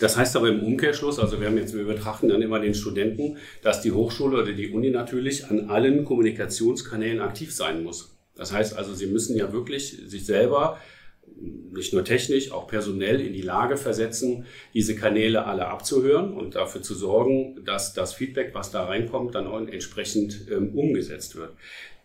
Das 0.00 0.16
heißt 0.16 0.36
aber 0.36 0.48
im 0.48 0.64
Umkehrschluss, 0.64 1.20
also 1.20 1.40
wir 1.40 1.46
haben 1.46 1.56
jetzt, 1.58 1.76
wir 1.76 1.84
betrachten 1.84 2.28
dann 2.28 2.42
immer 2.42 2.58
den 2.58 2.74
Studenten, 2.74 3.36
dass 3.62 3.82
die 3.82 3.92
Hochschule 3.92 4.42
oder 4.42 4.52
die 4.52 4.70
Uni 4.70 4.90
natürlich 4.90 5.46
an 5.46 5.70
allen 5.70 6.04
Kommunikationskanälen 6.04 7.20
aktiv 7.20 7.54
sein 7.54 7.84
muss. 7.84 8.17
Das 8.38 8.52
heißt 8.52 8.76
also, 8.76 8.94
sie 8.94 9.06
müssen 9.06 9.36
ja 9.36 9.52
wirklich 9.52 9.98
sich 10.06 10.24
selber 10.24 10.78
nicht 11.36 11.92
nur 11.92 12.04
technisch, 12.04 12.52
auch 12.52 12.66
personell 12.66 13.20
in 13.20 13.32
die 13.32 13.42
Lage 13.42 13.76
versetzen, 13.76 14.46
diese 14.74 14.96
Kanäle 14.96 15.44
alle 15.44 15.66
abzuhören 15.66 16.32
und 16.32 16.54
dafür 16.54 16.82
zu 16.82 16.94
sorgen, 16.94 17.64
dass 17.64 17.92
das 17.92 18.14
Feedback, 18.14 18.50
was 18.54 18.70
da 18.70 18.84
reinkommt, 18.84 19.34
dann 19.34 19.46
auch 19.46 19.60
entsprechend 19.60 20.46
ähm, 20.50 20.74
umgesetzt 20.74 21.36
wird. 21.36 21.52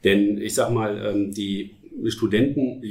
Denn 0.04 0.38
ich 0.38 0.54
sag 0.54 0.72
mal, 0.72 1.04
ähm, 1.06 1.32
die 1.32 1.76
Studenten, 2.08 2.82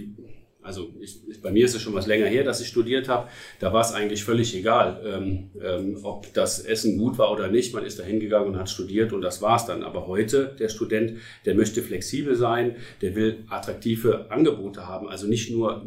also 0.62 0.90
ich, 1.00 1.20
bei 1.42 1.50
mir 1.50 1.64
ist 1.64 1.74
es 1.74 1.82
schon 1.82 1.94
was 1.94 2.06
länger 2.06 2.26
her, 2.26 2.44
dass 2.44 2.60
ich 2.60 2.68
studiert 2.68 3.08
habe, 3.08 3.28
da 3.58 3.72
war 3.72 3.80
es 3.80 3.92
eigentlich 3.92 4.24
völlig 4.24 4.54
egal, 4.56 5.00
ähm, 5.04 5.50
ähm, 5.60 5.98
ob 6.02 6.32
das 6.34 6.60
Essen 6.60 6.98
gut 6.98 7.18
war 7.18 7.32
oder 7.32 7.48
nicht. 7.48 7.74
Man 7.74 7.84
ist 7.84 7.98
da 7.98 8.04
hingegangen 8.04 8.48
und 8.48 8.58
hat 8.58 8.70
studiert 8.70 9.12
und 9.12 9.22
das 9.22 9.42
war's 9.42 9.66
dann. 9.66 9.82
Aber 9.82 10.06
heute, 10.06 10.54
der 10.58 10.68
Student, 10.68 11.18
der 11.44 11.54
möchte 11.54 11.82
flexibel 11.82 12.34
sein, 12.34 12.76
der 13.00 13.14
will 13.14 13.44
attraktive 13.48 14.30
Angebote 14.30 14.86
haben. 14.86 15.08
Also 15.08 15.26
nicht 15.26 15.50
nur, 15.50 15.84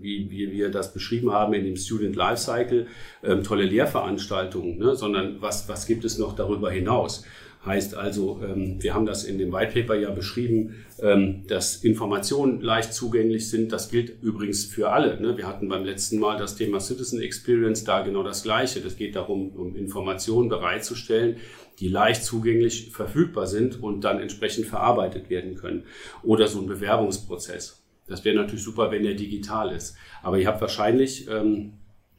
wie, 0.00 0.30
wie 0.30 0.52
wir 0.52 0.70
das 0.70 0.92
beschrieben 0.92 1.32
haben 1.32 1.54
in 1.54 1.64
dem 1.64 1.76
Student 1.76 2.16
Lifecycle, 2.16 2.86
ähm, 3.24 3.42
tolle 3.42 3.64
Lehrveranstaltungen, 3.64 4.78
ne, 4.78 4.94
sondern 4.94 5.40
was, 5.40 5.68
was 5.68 5.86
gibt 5.86 6.04
es 6.04 6.18
noch 6.18 6.34
darüber 6.34 6.70
hinaus? 6.70 7.24
Heißt 7.64 7.94
also, 7.94 8.40
ähm, 8.42 8.82
wir 8.82 8.92
haben 8.92 9.06
das 9.06 9.22
in 9.22 9.38
dem 9.38 9.52
White 9.52 9.80
Paper 9.80 9.94
ja 9.94 10.10
beschrieben, 10.10 10.84
ähm, 11.00 11.46
dass 11.46 11.76
Informationen 11.76 12.60
leicht 12.60 12.92
zugänglich 12.92 13.50
sind. 13.50 13.70
Das 13.70 13.88
gilt 13.88 14.20
übrigens 14.20 14.64
für 14.64 14.90
alle. 14.90 15.20
Ne? 15.20 15.36
Wir 15.36 15.46
hatten 15.46 15.68
beim 15.68 15.84
letzten 15.84 16.18
Mal 16.18 16.38
das 16.38 16.56
Thema 16.56 16.80
Citizen 16.80 17.20
Experience, 17.20 17.84
da 17.84 18.02
genau 18.02 18.24
das 18.24 18.42
Gleiche. 18.42 18.80
Das 18.80 18.96
geht 18.96 19.14
darum, 19.14 19.50
um 19.50 19.76
Informationen 19.76 20.48
bereitzustellen, 20.48 21.36
die 21.78 21.86
leicht 21.86 22.24
zugänglich 22.24 22.90
verfügbar 22.90 23.46
sind 23.46 23.80
und 23.80 24.02
dann 24.02 24.18
entsprechend 24.18 24.66
verarbeitet 24.66 25.30
werden 25.30 25.54
können. 25.54 25.84
Oder 26.24 26.48
so 26.48 26.60
ein 26.60 26.66
Bewerbungsprozess. 26.66 27.80
Das 28.08 28.24
wäre 28.24 28.34
natürlich 28.34 28.64
super, 28.64 28.90
wenn 28.90 29.04
der 29.04 29.14
digital 29.14 29.72
ist. 29.72 29.96
Aber 30.24 30.36
ihr 30.36 30.48
habt 30.48 30.60
wahrscheinlich 30.60 31.28
ähm, 31.28 31.74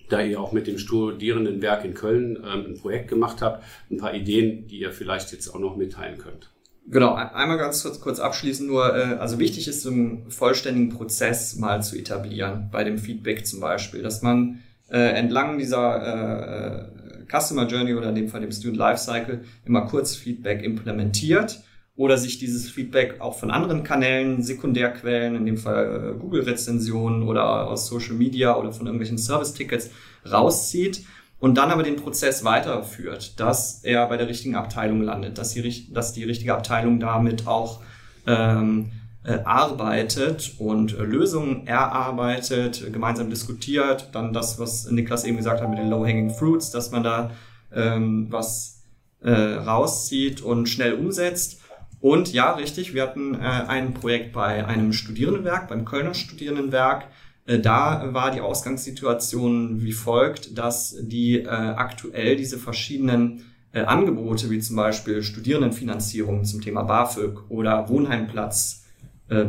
da 0.10 0.22
ihr 0.22 0.40
auch 0.40 0.52
mit 0.52 0.68
dem 0.68 0.78
Studierendenwerk 0.78 1.86
in 1.86 1.94
Köln 1.94 2.38
ähm, 2.38 2.66
ein 2.68 2.78
Projekt 2.80 3.10
gemacht 3.10 3.42
habt, 3.42 3.64
ein 3.90 3.98
paar 3.98 4.14
Ideen, 4.14 4.68
die 4.68 4.80
ihr 4.80 4.92
vielleicht 4.92 5.32
jetzt 5.32 5.48
auch 5.50 5.60
noch 5.60 5.76
mitteilen 5.76 6.18
könnt. 6.18 6.50
Genau, 6.90 7.14
einmal 7.14 7.58
ganz 7.58 7.82
kurz, 7.84 8.02
kurz 8.02 8.20
abschließen 8.20 8.68
nur, 8.68 8.96
äh, 8.96 9.16
also 9.16 9.40
wichtig 9.40 9.68
ist, 9.68 9.88
einen 9.88 10.30
vollständigen 10.30 10.90
Prozess 10.90 11.56
mal 11.56 11.82
zu 11.82 11.98
etablieren, 11.98 12.70
bei 12.72 12.84
dem 12.84 12.98
Feedback 12.98 13.46
zum 13.48 13.62
Beispiel, 13.62 14.02
dass 14.02 14.22
man 14.22 14.60
äh, 14.90 15.00
entlang 15.00 15.58
dieser 15.58 16.90
äh, 16.90 17.26
Customer 17.32 17.68
Journey 17.68 17.96
oder 17.96 18.10
in 18.10 18.16
dem 18.16 18.28
Fall 18.28 18.42
dem 18.42 18.52
Student 18.52 18.78
Lifecycle 18.78 19.46
immer 19.66 19.88
kurz 19.88 20.16
Feedback 20.16 20.62
implementiert 20.62 21.64
oder 21.96 22.18
sich 22.18 22.40
dieses 22.40 22.70
Feedback 22.70 23.22
auch 23.22 23.38
von 23.38 23.52
anderen 23.52 23.84
Kanälen, 23.84 24.42
Sekundärquellen, 24.42 25.36
in 25.36 25.46
dem 25.46 25.58
Fall 25.58 26.16
äh, 26.16 26.20
Google-Rezensionen 26.20 27.24
oder 27.24 27.68
aus 27.68 27.88
Social 27.88 28.16
Media 28.16 28.58
oder 28.58 28.72
von 28.72 28.88
irgendwelchen 28.88 29.18
Service-Tickets 29.18 29.92
rauszieht 30.30 31.06
und 31.40 31.56
dann 31.56 31.72
aber 31.72 31.84
den 31.84 31.98
Prozess 31.98 32.44
weiterführt, 32.44 33.40
dass 33.40 33.84
er 33.84 34.08
bei 34.08 34.18
der 34.18 34.28
richtigen 34.28 34.56
Abteilung 34.56 35.02
landet, 35.02 35.38
dass 35.38 35.54
die, 35.54 35.94
dass 35.94 36.14
die 36.14 36.24
richtige 36.24 36.56
Abteilung 36.56 37.00
damit 37.00 37.48
auch 37.48 37.82
ähm, 38.26 38.92
äh, 39.24 39.40
arbeitet 39.44 40.56
und 40.58 40.98
äh, 40.98 41.04
Lösungen 41.04 41.68
erarbeitet, 41.68 42.92
gemeinsam 42.92 43.30
diskutiert, 43.30 44.10
dann 44.14 44.34
das, 44.34 44.58
was 44.58 44.90
Niklas 44.90 45.26
eben 45.26 45.38
gesagt 45.38 45.62
hat 45.62 45.70
mit 45.70 45.80
den 45.80 45.90
Low-Hanging 45.90 46.32
Fruits, 46.32 46.72
dass 46.72 46.92
man 46.92 47.04
da 47.04 47.32
ähm, 47.74 48.28
was 48.30 48.84
äh, 49.22 49.32
rauszieht 49.32 50.42
und 50.42 50.68
schnell 50.68 50.94
umsetzt 50.94 51.63
und 52.04 52.34
ja, 52.34 52.52
richtig, 52.52 52.94
wir 52.94 53.02
hatten 53.04 53.34
äh, 53.34 53.38
ein 53.38 53.94
Projekt 53.94 54.34
bei 54.34 54.66
einem 54.66 54.92
Studierendenwerk, 54.92 55.70
beim 55.70 55.86
Kölner 55.86 56.14
Studierendenwerk. 56.14 57.06
Äh, 57.46 57.60
da 57.60 58.14
war 58.14 58.30
die 58.32 58.42
Ausgangssituation 58.42 59.82
wie 59.82 59.94
folgt, 59.94 60.58
dass 60.58 60.98
die 61.00 61.38
äh, 61.38 61.48
aktuell 61.48 62.36
diese 62.36 62.58
verschiedenen 62.58 63.46
äh, 63.72 63.84
Angebote, 63.84 64.50
wie 64.50 64.60
zum 64.60 64.76
Beispiel 64.76 65.24
Studierendenfinanzierung 65.24 66.44
zum 66.44 66.60
Thema 66.60 66.84
BAföG 66.84 67.50
oder 67.50 67.88
Wohnheimplatz, 67.88 68.84
äh, 69.30 69.46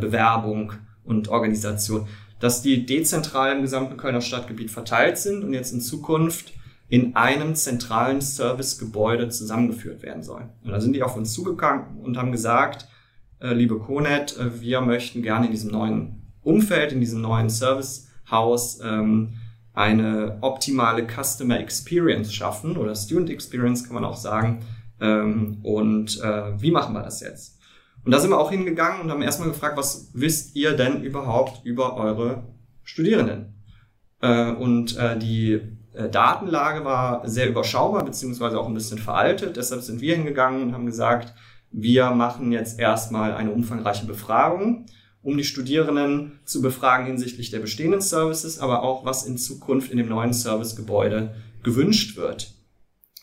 und 1.03 1.29
Organisation, 1.31 2.07
dass 2.38 2.62
die 2.62 2.87
dezentral 2.87 3.57
im 3.57 3.62
gesamten 3.62 3.97
Kölner 3.97 4.21
Stadtgebiet 4.21 4.71
verteilt 4.71 5.19
sind 5.19 5.43
und 5.43 5.55
jetzt 5.55 5.73
in 5.73 5.81
Zukunft 5.81 6.53
in 6.88 7.16
einem 7.16 7.55
zentralen 7.55 8.20
Servicegebäude 8.20 9.29
zusammengeführt 9.29 10.03
werden 10.03 10.23
sollen. 10.23 10.51
Und 10.62 10.70
da 10.70 10.81
sind 10.81 10.94
die 10.94 11.03
auf 11.03 11.16
uns 11.16 11.33
zugegangen 11.33 11.99
und 12.03 12.16
haben 12.16 12.33
gesagt, 12.33 12.88
äh, 13.40 13.53
liebe 13.53 13.79
Conet, 13.79 14.37
äh, 14.38 14.61
wir 14.61 14.81
möchten 14.81 15.23
gerne 15.23 15.47
in 15.47 15.53
diesem 15.53 15.70
neuen 15.70 16.33
Umfeld, 16.42 16.92
in 16.92 17.01
diesem 17.01 17.20
neuen 17.20 17.49
Servicehaus 17.49 18.81
ähm, 18.83 19.35
eine 19.73 20.38
optimale 20.40 21.07
Customer 21.07 21.59
Experience 21.59 22.33
schaffen 22.33 22.77
oder 22.77 22.94
Student 22.94 23.31
Experience 23.31 23.85
kann 23.85 23.94
man 23.94 24.05
auch 24.05 24.16
sagen. 24.16 24.61
Ähm, 25.01 25.59
und 25.62 26.20
äh, 26.23 26.61
wie 26.61 26.70
machen 26.70 26.94
wir 26.94 27.03
das 27.03 27.20
jetzt? 27.20 27.59
Und 28.05 28.12
da 28.12 28.20
sind 28.20 28.31
wir 28.31 28.38
auch 28.38 28.51
hingegangen 28.51 29.01
und 29.01 29.11
haben 29.11 29.23
erstmal 29.23 29.49
gefragt, 29.49 29.77
was 29.77 30.11
wisst 30.12 30.55
ihr 30.55 30.77
denn 30.77 31.03
überhaupt 31.03 31.64
über 31.64 31.97
eure 31.97 32.44
Studierenden? 32.83 33.55
Äh, 34.20 34.53
und 34.53 34.97
äh, 34.97 35.18
die 35.18 35.61
Datenlage 35.94 36.85
war 36.85 37.28
sehr 37.28 37.48
überschaubar, 37.48 38.04
beziehungsweise 38.04 38.59
auch 38.59 38.66
ein 38.66 38.74
bisschen 38.74 38.98
veraltet. 38.98 39.57
Deshalb 39.57 39.83
sind 39.83 40.00
wir 40.00 40.16
hingegangen 40.16 40.62
und 40.62 40.72
haben 40.72 40.87
gesagt, 40.87 41.35
wir 41.70 42.11
machen 42.11 42.52
jetzt 42.52 42.78
erstmal 42.78 43.35
eine 43.35 43.50
umfangreiche 43.50 44.07
Befragung, 44.07 44.87
um 45.22 45.37
die 45.37 45.44
Studierenden 45.44 46.40
zu 46.44 46.62
befragen 46.62 47.07
hinsichtlich 47.07 47.50
der 47.50 47.61
bestehenden 47.61 48.00
Services, 48.00 48.59
aber 48.59 48.83
auch 48.83 49.04
was 49.04 49.24
in 49.24 49.38
Zukunft 49.38 49.90
in 49.90 49.98
dem 49.98 50.09
neuen 50.09 50.33
Servicegebäude 50.33 51.35
gewünscht 51.62 52.16
wird. 52.16 52.52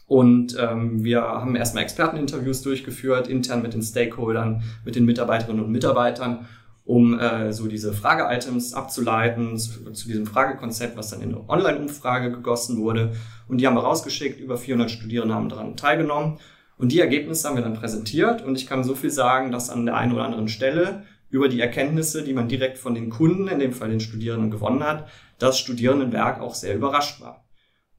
Und 0.07 0.57
ähm, 0.59 1.05
wir 1.05 1.21
haben 1.21 1.55
erstmal 1.55 1.83
Experteninterviews 1.83 2.61
durchgeführt, 2.63 3.29
intern 3.29 3.61
mit 3.61 3.73
den 3.73 3.81
Stakeholdern, 3.81 4.63
mit 4.83 4.95
den 4.95 5.05
Mitarbeiterinnen 5.05 5.63
und 5.63 5.71
Mitarbeitern 5.71 6.47
um 6.85 7.19
äh, 7.19 7.53
so 7.53 7.67
diese 7.67 7.93
Frage-Items 7.93 8.73
abzuleiten 8.73 9.57
zu, 9.57 9.91
zu, 9.91 10.07
diesem 10.07 10.25
Fragekonzept, 10.25 10.97
was 10.97 11.09
dann 11.09 11.21
in 11.21 11.29
eine 11.29 11.49
Online-Umfrage 11.49 12.31
gegossen 12.31 12.77
wurde. 12.77 13.13
Und 13.47 13.59
die 13.59 13.67
haben 13.67 13.75
wir 13.75 13.83
rausgeschickt, 13.83 14.39
über 14.39 14.57
400 14.57 14.89
Studierende 14.89 15.35
haben 15.35 15.49
daran 15.49 15.77
teilgenommen. 15.77 16.39
Und 16.77 16.91
die 16.91 16.99
Ergebnisse 16.99 17.47
haben 17.47 17.55
wir 17.55 17.63
dann 17.63 17.75
präsentiert. 17.75 18.41
Und 18.41 18.55
ich 18.55 18.65
kann 18.65 18.83
so 18.83 18.95
viel 18.95 19.11
sagen, 19.11 19.51
dass 19.51 19.69
an 19.69 19.85
der 19.85 19.95
einen 19.95 20.13
oder 20.13 20.25
anderen 20.25 20.47
Stelle 20.47 21.03
über 21.29 21.47
die 21.47 21.61
Erkenntnisse, 21.61 22.23
die 22.23 22.33
man 22.33 22.47
direkt 22.47 22.77
von 22.77 22.95
den 22.95 23.09
Kunden, 23.09 23.47
in 23.47 23.59
dem 23.59 23.71
Fall 23.71 23.89
den 23.89 23.99
Studierenden, 23.99 24.51
gewonnen 24.51 24.83
hat, 24.83 25.07
das 25.39 25.59
Studierendenwerk 25.59 26.41
auch 26.41 26.55
sehr 26.55 26.75
überrascht 26.75 27.21
war. 27.21 27.45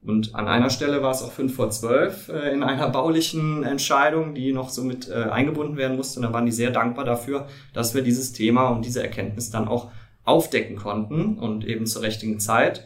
Und 0.05 0.35
an 0.35 0.47
einer 0.47 0.69
Stelle 0.69 1.01
war 1.01 1.11
es 1.11 1.21
auch 1.21 1.31
fünf 1.31 1.55
vor 1.55 1.69
zwölf 1.69 2.27
äh, 2.27 2.51
in 2.53 2.61
einer 2.61 2.89
baulichen 2.89 3.63
Entscheidung, 3.63 4.35
die 4.35 4.51
noch 4.51 4.69
so 4.69 4.83
mit 4.83 5.09
äh, 5.09 5.13
eingebunden 5.13 5.77
werden 5.77 5.95
musste. 5.95 6.19
Und 6.19 6.25
da 6.25 6.33
waren 6.33 6.45
die 6.45 6.51
sehr 6.51 6.71
dankbar 6.71 7.05
dafür, 7.05 7.47
dass 7.73 7.95
wir 7.95 8.01
dieses 8.01 8.33
Thema 8.33 8.69
und 8.69 8.83
diese 8.83 9.01
Erkenntnis 9.01 9.49
dann 9.49 9.67
auch 9.67 9.91
aufdecken 10.25 10.75
konnten 10.75 11.37
und 11.37 11.65
eben 11.65 11.85
zur 11.85 12.01
richtigen 12.01 12.39
Zeit. 12.39 12.85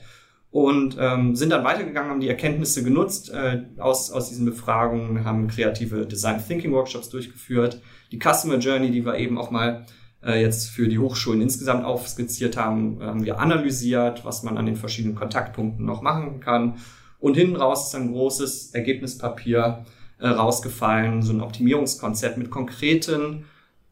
Und 0.50 0.98
ähm, 1.00 1.36
sind 1.36 1.50
dann 1.50 1.64
weitergegangen, 1.64 2.10
haben 2.10 2.20
die 2.20 2.30
Erkenntnisse 2.30 2.84
genutzt 2.84 3.32
äh, 3.32 3.64
aus, 3.80 4.12
aus 4.12 4.30
diesen 4.30 4.46
Befragungen, 4.46 5.26
haben 5.26 5.48
kreative 5.48 6.06
Design 6.06 6.42
Thinking 6.46 6.72
Workshops 6.72 7.10
durchgeführt. 7.10 7.82
Die 8.12 8.20
Customer 8.20 8.58
Journey, 8.58 8.92
die 8.92 9.06
wir 9.06 9.16
eben 9.18 9.38
auch 9.38 9.52
mal 9.52 9.86
äh, 10.24 10.42
jetzt 10.42 10.70
für 10.70 10.88
die 10.88 11.00
Hochschulen 11.00 11.42
insgesamt 11.42 11.84
aufskizziert 11.84 12.58
haben, 12.58 13.00
haben 13.02 13.26
wir 13.26 13.40
analysiert, 13.40 14.24
was 14.24 14.44
man 14.44 14.58
an 14.58 14.66
den 14.66 14.78
verschiedenen 14.78 15.16
Kontaktpunkten 15.16 15.86
noch 15.86 16.02
machen 16.02 16.40
kann. 16.40 16.76
Und 17.20 17.36
hinten 17.36 17.56
raus 17.56 17.88
ist 17.88 17.96
ein 17.96 18.12
großes 18.12 18.74
Ergebnispapier 18.74 19.86
äh, 20.20 20.28
rausgefallen, 20.28 21.22
so 21.22 21.34
ein 21.34 21.42
Optimierungskonzept 21.42 22.38
mit 22.38 22.50
konkreten, 22.50 23.46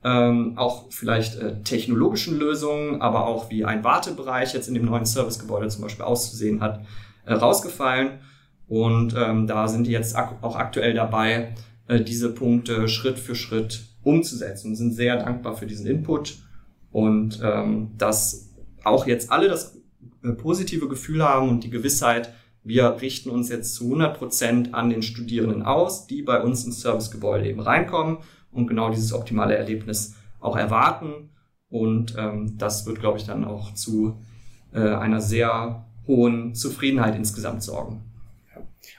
ähm, 0.04 0.58
auch 0.58 0.86
vielleicht 0.92 1.36
äh, 1.36 1.62
technologischen 1.64 2.38
Lösungen, 2.38 3.02
aber 3.02 3.26
auch 3.26 3.50
wie 3.50 3.66
ein 3.66 3.84
Wartebereich 3.84 4.54
jetzt 4.54 4.68
in 4.68 4.76
dem 4.76 4.86
neuen 4.86 5.06
Servicegebäude 5.06 5.68
zum 5.70 5.82
Beispiel 5.82 6.06
auszusehen 6.06 6.62
hat, 6.62 6.86
äh, 7.26 7.34
rausgefallen. 7.34 8.20
Und 8.68 9.16
ähm, 9.18 9.48
da 9.48 9.68
sind 9.68 9.88
die 9.88 9.92
jetzt 9.92 10.16
ak 10.16 10.38
auch 10.42 10.56
aktuell 10.56 10.94
dabei, 10.94 11.56
äh, 11.88 12.02
diese 12.02 12.34
Punkte 12.34 12.88
Schritt 12.88 13.20
für 13.20 13.36
Schritt 13.36 13.86
umzusetzen 14.04 14.70
und 14.70 14.76
sind 14.76 14.94
sehr 14.94 15.18
dankbar 15.18 15.56
für 15.56 15.66
diesen 15.66 15.88
Input 15.88 16.38
und 16.92 17.42
ähm, 17.44 17.92
dass 17.98 18.50
auch 18.84 19.08
jetzt 19.08 19.32
alle 19.32 19.48
das 19.48 19.78
äh, 20.24 20.32
positive 20.32 20.88
Gefühl 20.88 21.24
haben 21.24 21.50
und 21.50 21.64
die 21.64 21.70
Gewissheit, 21.70 22.32
wir 22.66 23.00
richten 23.00 23.30
uns 23.30 23.50
jetzt 23.50 23.76
zu 23.76 23.86
100 23.86 24.18
Prozent 24.18 24.74
an 24.74 24.90
den 24.90 25.04
Studierenden 25.04 25.62
aus, 25.62 26.08
die 26.08 26.24
bei 26.24 26.42
uns 26.42 26.66
ins 26.66 26.82
Servicegebäude 26.82 27.48
eben 27.48 27.62
reinkommen 27.62 28.18
und 28.52 28.68
genau 28.68 28.90
dieses 28.90 29.14
optimale 29.14 29.56
Erlebnis 29.56 30.16
auch 30.40 30.58
erwarten. 30.58 31.30
Und 31.70 32.16
ähm, 32.18 32.58
das 32.58 32.88
wird, 32.88 33.00
glaube 33.00 33.20
ich, 33.20 33.26
dann 33.26 33.46
auch 33.46 33.76
zu 33.76 34.18
äh, 34.74 34.80
einer 34.80 35.22
sehr 35.22 35.86
hohen 36.08 36.56
Zufriedenheit 36.56 37.16
insgesamt 37.16 37.62
sorgen. 37.62 38.04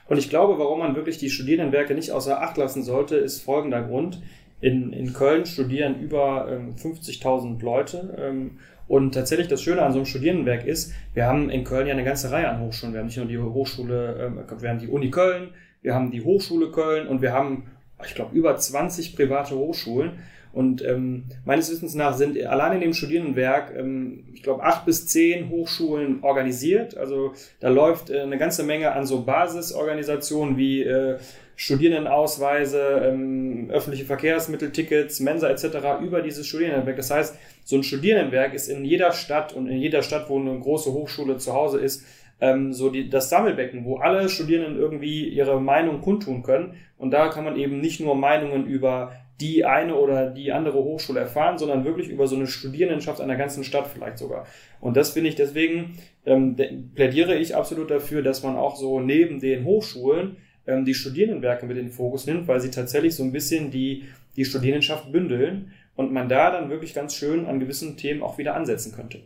Und 0.07 0.17
ich 0.17 0.29
glaube, 0.29 0.57
warum 0.59 0.79
man 0.79 0.95
wirklich 0.95 1.17
die 1.17 1.29
Studierendenwerke 1.29 1.93
nicht 1.93 2.11
außer 2.11 2.41
Acht 2.41 2.55
lassen 2.55 2.83
sollte, 2.83 3.17
ist 3.17 3.41
folgender 3.41 3.81
Grund. 3.81 4.21
In, 4.61 4.93
in 4.93 5.11
Köln 5.13 5.45
studieren 5.45 5.99
über 5.99 6.47
ähm, 6.49 6.75
50.000 6.75 7.61
Leute. 7.61 8.15
Ähm, 8.17 8.59
und 8.87 9.13
tatsächlich 9.13 9.47
das 9.47 9.61
Schöne 9.61 9.81
an 9.81 9.91
so 9.91 9.99
einem 9.99 10.05
Studierendenwerk 10.05 10.65
ist, 10.65 10.93
wir 11.13 11.25
haben 11.25 11.49
in 11.49 11.63
Köln 11.63 11.87
ja 11.87 11.93
eine 11.93 12.03
ganze 12.03 12.31
Reihe 12.31 12.49
an 12.49 12.61
Hochschulen. 12.61 12.93
Wir 12.93 12.99
haben 12.99 13.07
nicht 13.07 13.17
nur 13.17 13.25
die 13.25 13.37
Hochschule, 13.37 14.15
ähm, 14.19 14.61
wir 14.61 14.69
haben 14.69 14.79
die 14.79 14.87
Uni 14.87 15.11
Köln, 15.11 15.49
wir 15.81 15.93
haben 15.93 16.11
die 16.11 16.23
Hochschule 16.23 16.71
Köln 16.71 17.07
und 17.07 17.21
wir 17.21 17.33
haben, 17.33 17.67
ich 18.05 18.15
glaube, 18.15 18.35
über 18.35 18.55
20 18.55 19.15
private 19.15 19.55
Hochschulen. 19.55 20.19
Und 20.53 20.83
ähm, 20.83 21.25
meines 21.45 21.69
Wissens 21.69 21.93
nach 21.93 22.15
sind 22.15 22.41
allein 22.43 22.73
in 22.73 22.81
dem 22.81 22.93
Studierendenwerk, 22.93 23.73
ähm, 23.77 24.23
ich 24.33 24.41
glaube, 24.41 24.63
acht 24.63 24.85
bis 24.85 25.05
zehn 25.07 25.49
Hochschulen 25.49 26.23
organisiert. 26.23 26.97
Also 26.97 27.33
da 27.59 27.69
läuft 27.69 28.09
äh, 28.09 28.21
eine 28.21 28.37
ganze 28.37 28.63
Menge 28.63 28.91
an 28.91 29.05
so 29.05 29.21
Basisorganisationen 29.21 30.57
wie 30.57 30.81
äh, 30.81 31.17
Studierendenausweise, 31.57 33.01
ähm, 33.03 33.69
öffentliche 33.71 34.05
Verkehrsmitteltickets, 34.05 35.19
Mensa 35.19 35.49
etc. 35.49 36.01
über 36.01 36.21
dieses 36.21 36.47
Studierendenwerk. 36.47 36.97
Das 36.97 37.11
heißt, 37.11 37.35
so 37.63 37.75
ein 37.75 37.83
Studierendenwerk 37.83 38.53
ist 38.53 38.67
in 38.67 38.85
jeder 38.85 39.11
Stadt 39.11 39.53
und 39.53 39.67
in 39.67 39.77
jeder 39.77 40.03
Stadt, 40.03 40.29
wo 40.29 40.39
eine 40.39 40.57
große 40.57 40.91
Hochschule 40.91 41.37
zu 41.37 41.53
Hause 41.53 41.79
ist, 41.79 42.03
ähm, 42.39 42.73
so 42.73 42.89
die, 42.89 43.09
das 43.09 43.29
Sammelbecken, 43.29 43.85
wo 43.85 43.97
alle 43.97 44.29
Studierenden 44.29 44.77
irgendwie 44.77 45.27
ihre 45.27 45.59
Meinung 45.59 46.01
kundtun 46.01 46.43
können. 46.43 46.75
Und 46.97 47.11
da 47.11 47.29
kann 47.29 47.43
man 47.43 47.57
eben 47.57 47.79
nicht 47.79 47.99
nur 47.99 48.15
Meinungen 48.15 48.65
über 48.65 49.13
die 49.39 49.65
eine 49.65 49.95
oder 49.95 50.29
die 50.29 50.51
andere 50.51 50.83
Hochschule 50.83 51.19
erfahren, 51.19 51.57
sondern 51.57 51.85
wirklich 51.85 52.09
über 52.09 52.27
so 52.27 52.35
eine 52.35 52.47
Studierendenschaft 52.47 53.21
einer 53.21 53.35
ganzen 53.35 53.63
Stadt 53.63 53.87
vielleicht 53.87 54.17
sogar. 54.17 54.47
Und 54.79 54.97
das 54.97 55.11
finde 55.11 55.29
ich 55.29 55.35
deswegen, 55.35 55.97
ähm, 56.25 56.55
plädiere 56.95 57.35
ich 57.35 57.55
absolut 57.55 57.91
dafür, 57.91 58.23
dass 58.23 58.43
man 58.43 58.55
auch 58.55 58.75
so 58.75 58.99
neben 58.99 59.39
den 59.39 59.63
Hochschulen 59.63 60.37
ähm, 60.65 60.85
die 60.85 60.95
Studierendenwerke 60.95 61.67
mit 61.67 61.77
in 61.77 61.85
den 61.85 61.93
Fokus 61.93 62.25
nimmt, 62.25 62.47
weil 62.47 62.59
sie 62.59 62.71
tatsächlich 62.71 63.15
so 63.15 63.23
ein 63.23 63.31
bisschen 63.31 63.69
die, 63.69 64.05
die 64.35 64.45
Studierendenschaft 64.45 65.11
bündeln 65.11 65.71
und 65.95 66.11
man 66.11 66.29
da 66.29 66.51
dann 66.51 66.69
wirklich 66.69 66.93
ganz 66.93 67.15
schön 67.15 67.45
an 67.45 67.59
gewissen 67.59 67.95
Themen 67.95 68.23
auch 68.23 68.37
wieder 68.37 68.55
ansetzen 68.55 68.91
könnte. 68.91 69.21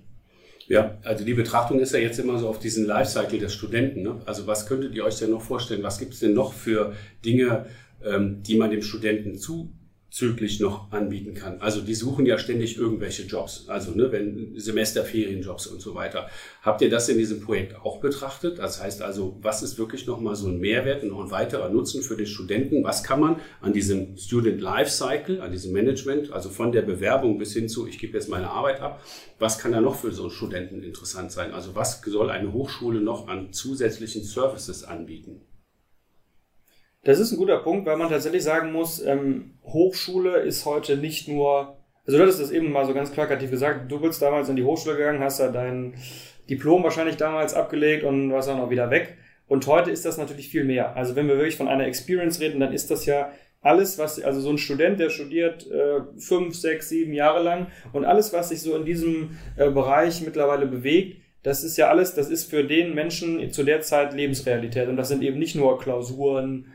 Ja, 0.67 0.97
also 1.03 1.25
die 1.25 1.33
Betrachtung 1.33 1.79
ist 1.79 1.93
ja 1.93 1.99
jetzt 1.99 2.19
immer 2.19 2.37
so 2.37 2.47
auf 2.47 2.59
diesen 2.59 2.85
Lifecycle 2.85 3.39
des 3.39 3.53
Studenten. 3.53 4.01
Ne? 4.01 4.21
Also 4.25 4.47
was 4.47 4.67
könntet 4.67 4.95
ihr 4.95 5.03
euch 5.03 5.17
denn 5.19 5.31
noch 5.31 5.41
vorstellen? 5.41 5.83
Was 5.83 5.99
gibt 5.99 6.13
es 6.13 6.19
denn 6.19 6.33
noch 6.33 6.53
für 6.53 6.93
Dinge, 7.25 7.65
ähm, 8.03 8.41
die 8.43 8.55
man 8.55 8.71
dem 8.71 8.81
Studenten 8.81 9.37
zu 9.37 9.73
zügig 10.11 10.59
noch 10.59 10.91
anbieten 10.91 11.33
kann. 11.33 11.61
Also 11.61 11.79
die 11.79 11.95
suchen 11.95 12.25
ja 12.25 12.37
ständig 12.37 12.77
irgendwelche 12.77 13.23
Jobs, 13.23 13.69
also 13.69 13.91
ne, 13.91 14.11
wenn 14.11 14.59
Semesterferienjobs 14.59 15.67
und 15.67 15.81
so 15.81 15.95
weiter. 15.95 16.27
Habt 16.61 16.81
ihr 16.81 16.89
das 16.89 17.07
in 17.07 17.17
diesem 17.17 17.39
Projekt 17.39 17.77
auch 17.77 18.01
betrachtet? 18.01 18.59
Das 18.59 18.83
heißt 18.83 19.01
also, 19.01 19.37
was 19.41 19.63
ist 19.63 19.79
wirklich 19.79 20.07
nochmal 20.07 20.35
so 20.35 20.49
ein 20.49 20.59
Mehrwert 20.59 21.03
und 21.03 21.09
noch 21.09 21.23
ein 21.23 21.31
weiterer 21.31 21.69
Nutzen 21.69 22.01
für 22.01 22.17
den 22.17 22.25
Studenten? 22.25 22.83
Was 22.83 23.05
kann 23.05 23.21
man 23.21 23.37
an 23.61 23.71
diesem 23.71 24.17
Student 24.17 24.59
Life 24.59 24.91
Cycle, 24.91 25.39
an 25.39 25.53
diesem 25.53 25.71
Management, 25.71 26.33
also 26.33 26.49
von 26.49 26.73
der 26.73 26.81
Bewerbung 26.81 27.37
bis 27.37 27.53
hin 27.53 27.69
zu, 27.69 27.87
ich 27.87 27.97
gebe 27.97 28.13
jetzt 28.13 28.27
meine 28.27 28.49
Arbeit 28.49 28.81
ab, 28.81 29.01
was 29.39 29.59
kann 29.59 29.71
da 29.71 29.79
noch 29.79 29.95
für 29.95 30.11
so 30.11 30.23
einen 30.23 30.31
Studenten 30.31 30.83
interessant 30.83 31.31
sein? 31.31 31.53
Also 31.53 31.73
was 31.73 32.01
soll 32.01 32.29
eine 32.29 32.51
Hochschule 32.51 32.99
noch 32.99 33.29
an 33.29 33.53
zusätzlichen 33.53 34.23
Services 34.23 34.83
anbieten? 34.83 35.39
Das 37.03 37.19
ist 37.19 37.31
ein 37.31 37.37
guter 37.37 37.57
Punkt, 37.57 37.87
weil 37.87 37.97
man 37.97 38.09
tatsächlich 38.09 38.43
sagen 38.43 38.71
muss, 38.71 39.03
ähm, 39.03 39.55
Hochschule 39.63 40.37
ist 40.37 40.65
heute 40.65 40.97
nicht 40.97 41.27
nur, 41.27 41.77
also 42.05 42.17
du 42.17 42.23
hattest 42.23 42.39
das 42.39 42.51
eben 42.51 42.71
mal 42.71 42.85
so 42.85 42.93
ganz 42.93 43.09
plakativ 43.09 43.49
gesagt, 43.49 43.91
du 43.91 43.99
bist 43.99 44.21
damals 44.21 44.49
in 44.49 44.55
die 44.55 44.63
Hochschule 44.63 44.97
gegangen, 44.97 45.19
hast 45.19 45.39
da 45.39 45.49
dein 45.49 45.95
Diplom 46.47 46.83
wahrscheinlich 46.83 47.17
damals 47.17 47.55
abgelegt 47.55 48.03
und 48.03 48.31
warst 48.31 48.49
dann 48.49 48.59
auch 48.59 48.69
wieder 48.69 48.91
weg. 48.91 49.17
Und 49.47 49.65
heute 49.65 49.89
ist 49.89 50.05
das 50.05 50.17
natürlich 50.17 50.49
viel 50.49 50.63
mehr. 50.63 50.95
Also 50.95 51.15
wenn 51.15 51.27
wir 51.27 51.37
wirklich 51.37 51.57
von 51.57 51.67
einer 51.67 51.87
Experience 51.87 52.39
reden, 52.39 52.59
dann 52.59 52.71
ist 52.71 52.91
das 52.91 53.07
ja 53.07 53.31
alles, 53.61 53.97
was, 53.97 54.21
also 54.21 54.39
so 54.39 54.51
ein 54.51 54.57
Student, 54.59 54.99
der 54.99 55.09
studiert 55.09 55.69
äh, 55.71 56.01
fünf, 56.19 56.55
sechs, 56.55 56.89
sieben 56.89 57.13
Jahre 57.13 57.41
lang 57.41 57.67
und 57.93 58.05
alles, 58.05 58.31
was 58.31 58.49
sich 58.49 58.61
so 58.61 58.75
in 58.75 58.85
diesem 58.85 59.37
äh, 59.55 59.71
Bereich 59.71 60.21
mittlerweile 60.21 60.67
bewegt, 60.67 61.21
das 61.43 61.63
ist 61.63 61.77
ja 61.77 61.89
alles, 61.89 62.13
das 62.13 62.29
ist 62.29 62.49
für 62.49 62.63
den 62.63 62.93
Menschen 62.93 63.51
zu 63.51 63.63
der 63.63 63.81
Zeit 63.81 64.13
Lebensrealität. 64.13 64.87
Und 64.87 64.97
das 64.97 65.07
sind 65.07 65.23
eben 65.23 65.39
nicht 65.39 65.55
nur 65.55 65.79
Klausuren, 65.79 66.71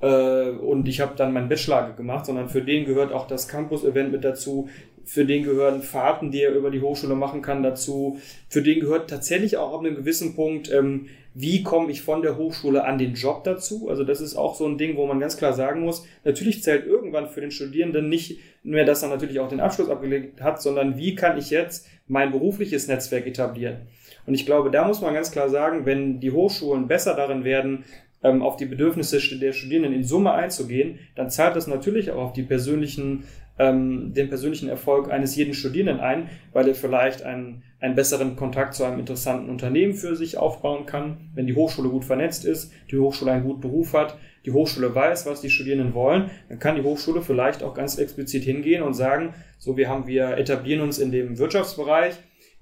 äh, 0.00 0.50
und 0.50 0.88
ich 0.88 1.00
habe 1.00 1.16
dann 1.16 1.32
meinen 1.32 1.48
Bachelor 1.48 1.92
gemacht, 1.96 2.26
sondern 2.26 2.48
für 2.48 2.62
den 2.62 2.84
gehört 2.84 3.12
auch 3.12 3.26
das 3.26 3.48
Campus-Event 3.48 4.12
mit 4.12 4.24
dazu. 4.24 4.68
Für 5.04 5.24
den 5.24 5.42
gehören 5.42 5.80
Fahrten, 5.80 6.30
die 6.30 6.42
er 6.42 6.52
über 6.52 6.70
die 6.70 6.82
Hochschule 6.82 7.14
machen 7.14 7.40
kann, 7.40 7.62
dazu. 7.62 8.20
Für 8.48 8.62
den 8.62 8.80
gehört 8.80 9.08
tatsächlich 9.08 9.56
auch 9.56 9.72
ab 9.72 9.80
einem 9.80 9.96
gewissen 9.96 10.34
Punkt, 10.34 10.70
ähm, 10.70 11.06
wie 11.34 11.62
komme 11.62 11.90
ich 11.90 12.02
von 12.02 12.22
der 12.22 12.36
Hochschule 12.36 12.84
an 12.84 12.98
den 12.98 13.14
Job 13.14 13.44
dazu? 13.44 13.88
Also 13.88 14.02
das 14.02 14.20
ist 14.20 14.34
auch 14.34 14.54
so 14.56 14.66
ein 14.66 14.76
Ding, 14.76 14.96
wo 14.96 15.06
man 15.06 15.20
ganz 15.20 15.36
klar 15.36 15.52
sagen 15.52 15.82
muss, 15.82 16.04
natürlich 16.24 16.62
zählt 16.62 16.84
irgendwann 16.84 17.28
für 17.28 17.40
den 17.40 17.52
Studierenden 17.52 18.08
nicht 18.08 18.40
mehr, 18.64 18.84
dass 18.84 19.02
er 19.02 19.08
natürlich 19.08 19.38
auch 19.38 19.48
den 19.48 19.60
Abschluss 19.60 19.88
abgelegt 19.88 20.40
hat, 20.42 20.60
sondern 20.60 20.98
wie 20.98 21.14
kann 21.14 21.38
ich 21.38 21.50
jetzt 21.50 21.86
mein 22.08 22.32
berufliches 22.32 22.88
Netzwerk 22.88 23.26
etablieren? 23.26 23.86
Und 24.26 24.34
ich 24.34 24.46
glaube, 24.46 24.70
da 24.70 24.86
muss 24.86 25.00
man 25.00 25.14
ganz 25.14 25.30
klar 25.30 25.48
sagen, 25.48 25.86
wenn 25.86 26.20
die 26.20 26.32
Hochschulen 26.32 26.88
besser 26.88 27.14
darin 27.14 27.44
werden, 27.44 27.84
ähm, 28.22 28.42
auf 28.42 28.56
die 28.56 28.66
Bedürfnisse 28.66 29.20
der 29.38 29.52
Studierenden 29.52 29.92
in 29.92 30.04
Summe 30.04 30.32
einzugehen, 30.32 30.98
dann 31.14 31.30
zahlt 31.30 31.56
das 31.56 31.66
natürlich 31.66 32.10
auch 32.10 32.22
auf 32.22 32.32
die 32.32 32.42
persönlichen, 32.42 33.24
ähm, 33.58 34.12
den 34.14 34.28
persönlichen 34.28 34.68
Erfolg 34.68 35.10
eines 35.10 35.36
jeden 35.36 35.54
Studierenden 35.54 36.00
ein, 36.00 36.28
weil 36.52 36.68
er 36.68 36.74
vielleicht 36.74 37.22
einen, 37.22 37.62
einen 37.80 37.94
besseren 37.94 38.36
Kontakt 38.36 38.74
zu 38.74 38.84
einem 38.84 38.98
interessanten 38.98 39.48
Unternehmen 39.48 39.94
für 39.94 40.16
sich 40.16 40.36
aufbauen 40.36 40.86
kann, 40.86 41.30
wenn 41.34 41.46
die 41.46 41.54
Hochschule 41.54 41.88
gut 41.88 42.04
vernetzt 42.04 42.44
ist, 42.44 42.72
die 42.90 42.98
Hochschule 42.98 43.32
einen 43.32 43.44
guten 43.44 43.60
Beruf 43.60 43.94
hat, 43.94 44.18
die 44.44 44.52
Hochschule 44.52 44.94
weiß, 44.94 45.26
was 45.26 45.40
die 45.40 45.50
Studierenden 45.50 45.94
wollen, 45.94 46.30
dann 46.48 46.58
kann 46.58 46.76
die 46.76 46.82
Hochschule 46.82 47.22
vielleicht 47.22 47.62
auch 47.62 47.74
ganz 47.74 47.98
explizit 47.98 48.44
hingehen 48.44 48.82
und 48.82 48.94
sagen, 48.94 49.34
so 49.58 49.76
wir 49.76 49.88
haben, 49.88 50.06
wir 50.06 50.38
etablieren 50.38 50.80
uns 50.80 50.98
in 50.98 51.12
dem 51.12 51.38
Wirtschaftsbereich, 51.38 52.14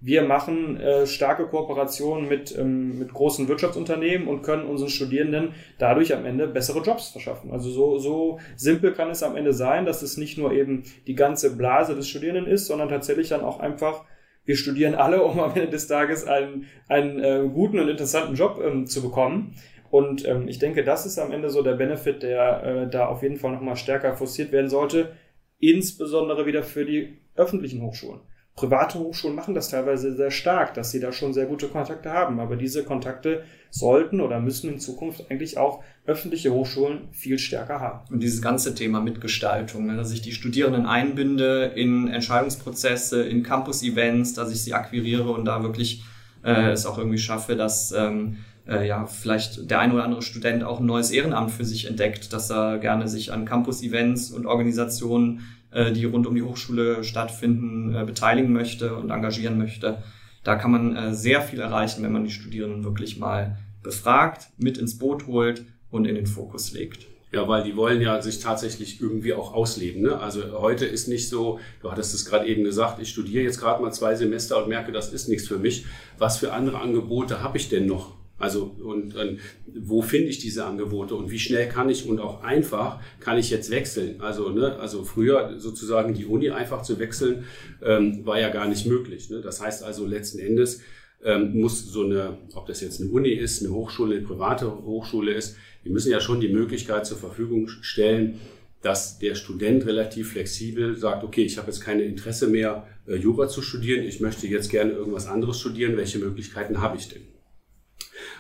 wir 0.07 0.23
machen 0.23 0.79
äh, 0.79 1.05
starke 1.05 1.49
Kooperationen 1.49 2.29
mit, 2.29 2.57
ähm, 2.57 2.97
mit 2.97 3.12
großen 3.12 3.49
Wirtschaftsunternehmen 3.49 4.29
und 4.29 4.42
können 4.42 4.64
unseren 4.64 4.88
Studierenden 4.88 5.55
dadurch 5.81 6.14
am 6.14 6.25
Ende 6.25 6.47
bessere 6.47 6.81
Jobs 6.81 7.09
verschaffen. 7.09 7.51
Also 7.51 7.71
so, 7.71 7.99
so 7.99 8.38
simpel 8.55 8.92
kann 8.92 9.11
es 9.11 9.25
am 9.25 9.35
Ende 9.35 9.53
sein, 9.53 9.85
dass 9.85 10.03
es 10.03 10.16
nicht 10.16 10.38
nur 10.38 10.53
eben 10.53 10.85
die 11.09 11.16
ganze 11.16 11.57
Blase 11.57 11.97
des 11.97 12.09
Studierenden 12.09 12.47
ist, 12.47 12.66
sondern 12.66 12.88
tatsächlich 12.88 13.31
dann 13.31 13.40
auch 13.40 13.59
einfach, 13.59 14.05
wir 14.45 14.55
studieren 14.55 14.95
alle, 14.95 15.25
um 15.25 15.40
am 15.40 15.51
Ende 15.57 15.71
des 15.71 15.88
Tages 15.88 16.25
einen, 16.25 16.66
einen 16.87 17.19
äh, 17.19 17.49
guten 17.53 17.81
und 17.81 17.88
interessanten 17.88 18.37
Job 18.37 18.62
ähm, 18.64 18.87
zu 18.87 19.03
bekommen. 19.03 19.57
Und 19.90 20.25
ähm, 20.25 20.47
ich 20.47 20.61
denke, 20.61 20.85
das 20.85 21.05
ist 21.05 21.19
am 21.19 21.33
Ende 21.33 21.51
so 21.51 21.62
der 21.62 21.75
Benefit, 21.75 22.23
der 22.23 22.62
äh, 22.62 22.88
da 22.88 23.07
auf 23.07 23.25
jeden 23.25 23.38
Fall 23.38 23.51
nochmal 23.51 23.75
stärker 23.75 24.14
forciert 24.14 24.53
werden 24.53 24.71
sollte, 24.71 25.16
insbesondere 25.59 26.47
wieder 26.47 26.62
für 26.62 26.85
die 26.85 27.19
öffentlichen 27.35 27.83
Hochschulen. 27.83 28.21
Private 28.57 28.99
Hochschulen 28.99 29.37
machen 29.37 29.55
das 29.55 29.69
teilweise 29.69 30.16
sehr 30.16 30.31
stark, 30.31 30.73
dass 30.73 30.90
sie 30.90 30.99
da 30.99 31.12
schon 31.12 31.35
sehr 31.35 31.45
gute 31.45 31.69
Kontakte 31.69 32.11
haben. 32.11 32.40
Aber 32.40 32.57
diese 32.57 32.85
Kontakte 32.85 33.45
sollten 33.71 34.23
oder 34.23 34.40
müssen 34.40 34.73
in 34.73 34.81
Zukunft 34.81 35.31
eigentlich 35.31 35.59
auch 35.59 35.85
öffentliche 36.07 36.51
Hochschulen 36.53 37.09
viel 37.12 37.38
stärker 37.38 37.81
haben. 37.81 38.01
Und 38.11 38.23
dieses 38.23 38.40
ganze 38.40 38.75
Thema 38.75 39.01
Mitgestaltung, 39.01 39.85
ne, 39.85 39.97
dass 39.97 40.11
ich 40.11 40.23
die 40.23 40.33
Studierenden 40.33 40.87
einbinde 40.87 41.73
in 41.75 42.09
Entscheidungsprozesse, 42.09 43.23
in 43.23 43.42
Campus-Events, 43.42 44.33
dass 44.33 44.51
ich 44.51 44.62
sie 44.62 44.73
akquiriere 44.73 45.31
und 45.31 45.45
da 45.45 45.62
wirklich 45.62 46.05
äh, 46.42 46.71
es 46.71 46.87
auch 46.87 46.97
irgendwie 46.97 47.19
schaffe, 47.19 47.57
dass 47.57 47.92
ähm, 47.92 48.38
äh, 48.66 48.88
ja 48.88 49.05
vielleicht 49.05 49.71
der 49.71 49.81
ein 49.81 49.92
oder 49.92 50.05
andere 50.05 50.23
Student 50.23 50.64
auch 50.64 50.81
ein 50.81 50.87
neues 50.87 51.11
Ehrenamt 51.11 51.51
für 51.51 51.64
sich 51.66 51.87
entdeckt, 51.87 52.33
dass 52.33 52.51
er 52.51 52.79
gerne 52.79 53.07
sich 53.07 53.33
an 53.33 53.45
Campus-Events 53.45 54.31
und 54.31 54.47
Organisationen 54.47 55.40
äh, 55.77 55.93
die 55.93 56.07
rund 56.07 56.27
um 56.27 56.35
die 56.35 56.43
Hochschule 56.43 57.05
stattfinden, 57.05 57.95
äh, 57.95 58.05
beteiligen 58.05 58.53
möchte 58.53 58.97
und 58.97 59.11
engagieren 59.11 59.59
möchte. 59.59 60.03
Da 60.43 60.57
kann 60.57 60.71
man 60.71 60.97
äh, 60.97 61.15
sehr 61.15 61.43
viel 61.43 61.61
erreichen, 61.61 62.03
wenn 62.03 62.12
man 62.12 62.25
die 62.25 62.31
Studierenden 62.31 62.83
wirklich 62.83 63.19
mal 63.19 63.59
befragt, 63.83 64.49
mit 64.57 64.79
ins 64.79 64.97
Boot 64.97 65.27
holt 65.27 65.67
und 65.91 66.07
in 66.07 66.15
den 66.15 66.27
Fokus 66.27 66.73
legt. 66.73 67.07
Ja, 67.31 67.47
weil 67.47 67.65
die 67.65 67.77
wollen 67.77 68.01
ja 68.01 68.23
sich 68.23 68.41
tatsächlich 68.41 69.03
irgendwie 69.03 69.35
auch 69.35 69.53
ausleben. 69.53 70.01
Ne? 70.01 70.19
Also 70.19 70.59
heute 70.59 70.87
ist 70.87 71.09
nicht 71.09 71.29
so, 71.29 71.61
du 71.83 71.91
hattest 71.91 72.15
es 72.15 72.25
gerade 72.25 72.47
eben 72.47 72.65
gesagt, 72.65 73.03
ich 73.03 73.11
studiere 73.11 73.45
jetzt 73.45 73.61
gerade 73.61 73.83
mal 73.83 73.93
zwei 73.93 74.15
Semester 74.15 74.62
und 74.62 74.71
merke, 74.71 74.93
das 74.93 75.12
ist 75.12 75.29
nichts 75.29 75.47
für 75.47 75.59
mich. 75.59 75.85
Was 76.17 76.39
für 76.39 76.55
andere 76.55 76.81
Angebote 76.81 77.43
habe 77.43 77.59
ich 77.59 77.69
denn 77.69 77.85
noch? 77.85 78.15
Also 78.38 78.64
und, 78.64 79.16
und 79.16 79.40
wo 79.75 80.03
finde 80.03 80.29
ich 80.29 80.38
diese 80.38 80.64
Angebote 80.66 81.14
und 81.14 81.31
wie 81.31 81.38
schnell 81.38 81.68
kann 81.68 81.88
ich 81.88 82.07
und 82.07 82.20
auch 82.20 82.42
einfach 82.42 83.01
kann 83.18 83.38
ich 83.38 83.51
jetzt 83.51 83.70
wechseln? 83.70 84.20
Also 84.20 84.51
ne, 84.51 84.77
also 84.77 85.05
früher 85.05 85.59
sozusagen 85.59 86.12
die 86.12 86.27
Uni 86.27 86.51
einfach 86.51 86.83
zu 86.83 86.99
wechseln 86.99 87.44
ähm, 87.83 88.27
war 88.27 88.38
ja 88.38 88.51
gar 88.51 88.68
nicht 88.68 88.87
möglich. 88.87 89.31
Ne? 89.31 89.40
Das 89.40 89.62
heißt 89.62 89.83
also 89.83 90.07
letzten 90.07 90.38
Endes 90.38 90.83
ähm, 91.25 91.59
muss 91.59 91.90
so 91.90 92.05
eine, 92.05 92.38
ob 92.55 92.66
das 92.66 92.83
jetzt 92.83 93.01
eine 93.01 93.11
Uni 93.11 93.31
ist, 93.31 93.62
eine 93.62 93.72
Hochschule, 93.72 94.16
eine 94.16 94.27
private 94.27 94.70
Hochschule 94.70 95.33
ist, 95.33 95.57
die 95.85 95.90
müssen 95.90 96.12
ja 96.12 96.20
schon 96.20 96.40
die 96.40 96.49
Möglichkeit 96.49 97.07
zur 97.07 97.16
Verfügung 97.16 97.68
stellen, 97.68 98.40
dass 98.83 99.18
der 99.18 99.35
Student 99.35 99.87
relativ 99.87 100.33
flexibel 100.33 100.96
sagt, 100.96 101.25
okay, 101.25 101.42
ich 101.42 101.57
habe 101.59 101.68
jetzt 101.68 101.81
keine 101.81 102.03
Interesse 102.03 102.49
mehr, 102.49 102.87
äh, 103.07 103.16
Jura 103.16 103.49
zu 103.49 103.62
studieren, 103.62 104.05
ich 104.05 104.20
möchte 104.20 104.46
jetzt 104.46 104.70
gerne 104.70 104.92
irgendwas 104.92 105.27
anderes 105.27 105.59
studieren, 105.59 105.96
welche 105.96 106.18
Möglichkeiten 106.18 106.81
habe 106.81 106.99
ich 106.99 107.09
denn? 107.09 107.22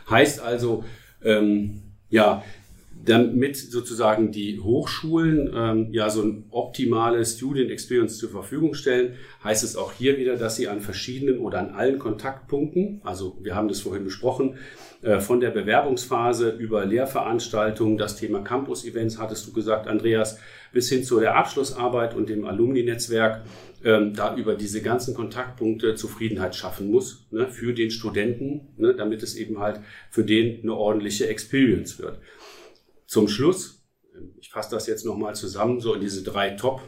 Heißt 0.08 0.40
also, 0.40 0.84
ähm, 1.24 1.82
ja, 2.08 2.42
damit 3.04 3.56
sozusagen 3.56 4.32
die 4.32 4.60
Hochschulen 4.60 5.50
ähm, 5.54 5.88
ja 5.92 6.10
so 6.10 6.22
ein 6.22 6.44
optimales 6.50 7.36
Student 7.36 7.70
Experience 7.70 8.18
zur 8.18 8.30
Verfügung 8.30 8.74
stellen, 8.74 9.14
heißt 9.44 9.62
es 9.64 9.76
auch 9.76 9.92
hier 9.92 10.18
wieder, 10.18 10.36
dass 10.36 10.56
sie 10.56 10.68
an 10.68 10.80
verschiedenen 10.80 11.38
oder 11.38 11.60
an 11.60 11.70
allen 11.70 11.98
Kontaktpunkten, 11.98 13.00
also 13.04 13.38
wir 13.42 13.54
haben 13.54 13.68
das 13.68 13.80
vorhin 13.80 14.04
besprochen, 14.04 14.58
äh, 15.02 15.20
von 15.20 15.40
der 15.40 15.50
Bewerbungsphase 15.50 16.50
über 16.50 16.84
Lehrveranstaltungen, 16.84 17.98
das 17.98 18.16
Thema 18.16 18.40
Campus-Events 18.40 19.18
hattest 19.18 19.46
du 19.46 19.52
gesagt, 19.52 19.86
Andreas, 19.86 20.38
bis 20.76 20.90
hin 20.90 21.04
zu 21.04 21.20
der 21.20 21.36
Abschlussarbeit 21.36 22.14
und 22.14 22.28
dem 22.28 22.44
Alumni-Netzwerk, 22.44 23.46
ähm, 23.82 24.12
da 24.12 24.36
über 24.36 24.54
diese 24.54 24.82
ganzen 24.82 25.14
Kontaktpunkte 25.14 25.94
Zufriedenheit 25.94 26.54
schaffen 26.54 26.90
muss 26.90 27.26
ne, 27.30 27.48
für 27.48 27.72
den 27.72 27.90
Studenten, 27.90 28.74
ne, 28.76 28.94
damit 28.94 29.22
es 29.22 29.36
eben 29.36 29.58
halt 29.58 29.80
für 30.10 30.22
den 30.22 30.60
eine 30.60 30.74
ordentliche 30.74 31.28
Experience 31.28 31.98
wird. 31.98 32.20
Zum 33.06 33.26
Schluss, 33.26 33.88
ich 34.38 34.50
fasse 34.50 34.74
das 34.74 34.86
jetzt 34.86 35.06
nochmal 35.06 35.34
zusammen, 35.34 35.80
so 35.80 35.94
in 35.94 36.02
diese 36.02 36.22
drei 36.22 36.50
Top- 36.50 36.82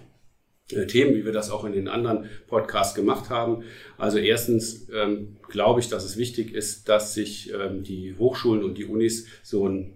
Themen, 0.69 1.15
wie 1.15 1.25
wir 1.25 1.33
das 1.33 1.51
auch 1.51 1.65
in 1.65 1.73
den 1.73 1.89
anderen 1.89 2.27
Podcasts 2.47 2.95
gemacht 2.95 3.31
haben. 3.31 3.65
Also 3.97 4.19
erstens 4.19 4.89
ähm, 4.95 5.37
glaube 5.49 5.81
ich, 5.81 5.89
dass 5.89 6.05
es 6.05 6.19
wichtig 6.19 6.53
ist, 6.53 6.89
dass 6.89 7.15
sich 7.15 7.53
ähm, 7.53 7.83
die 7.83 8.15
Hochschulen 8.19 8.63
und 8.63 8.77
die 8.77 8.85
Unis 8.85 9.27
so 9.43 9.65
einen, 9.65 9.95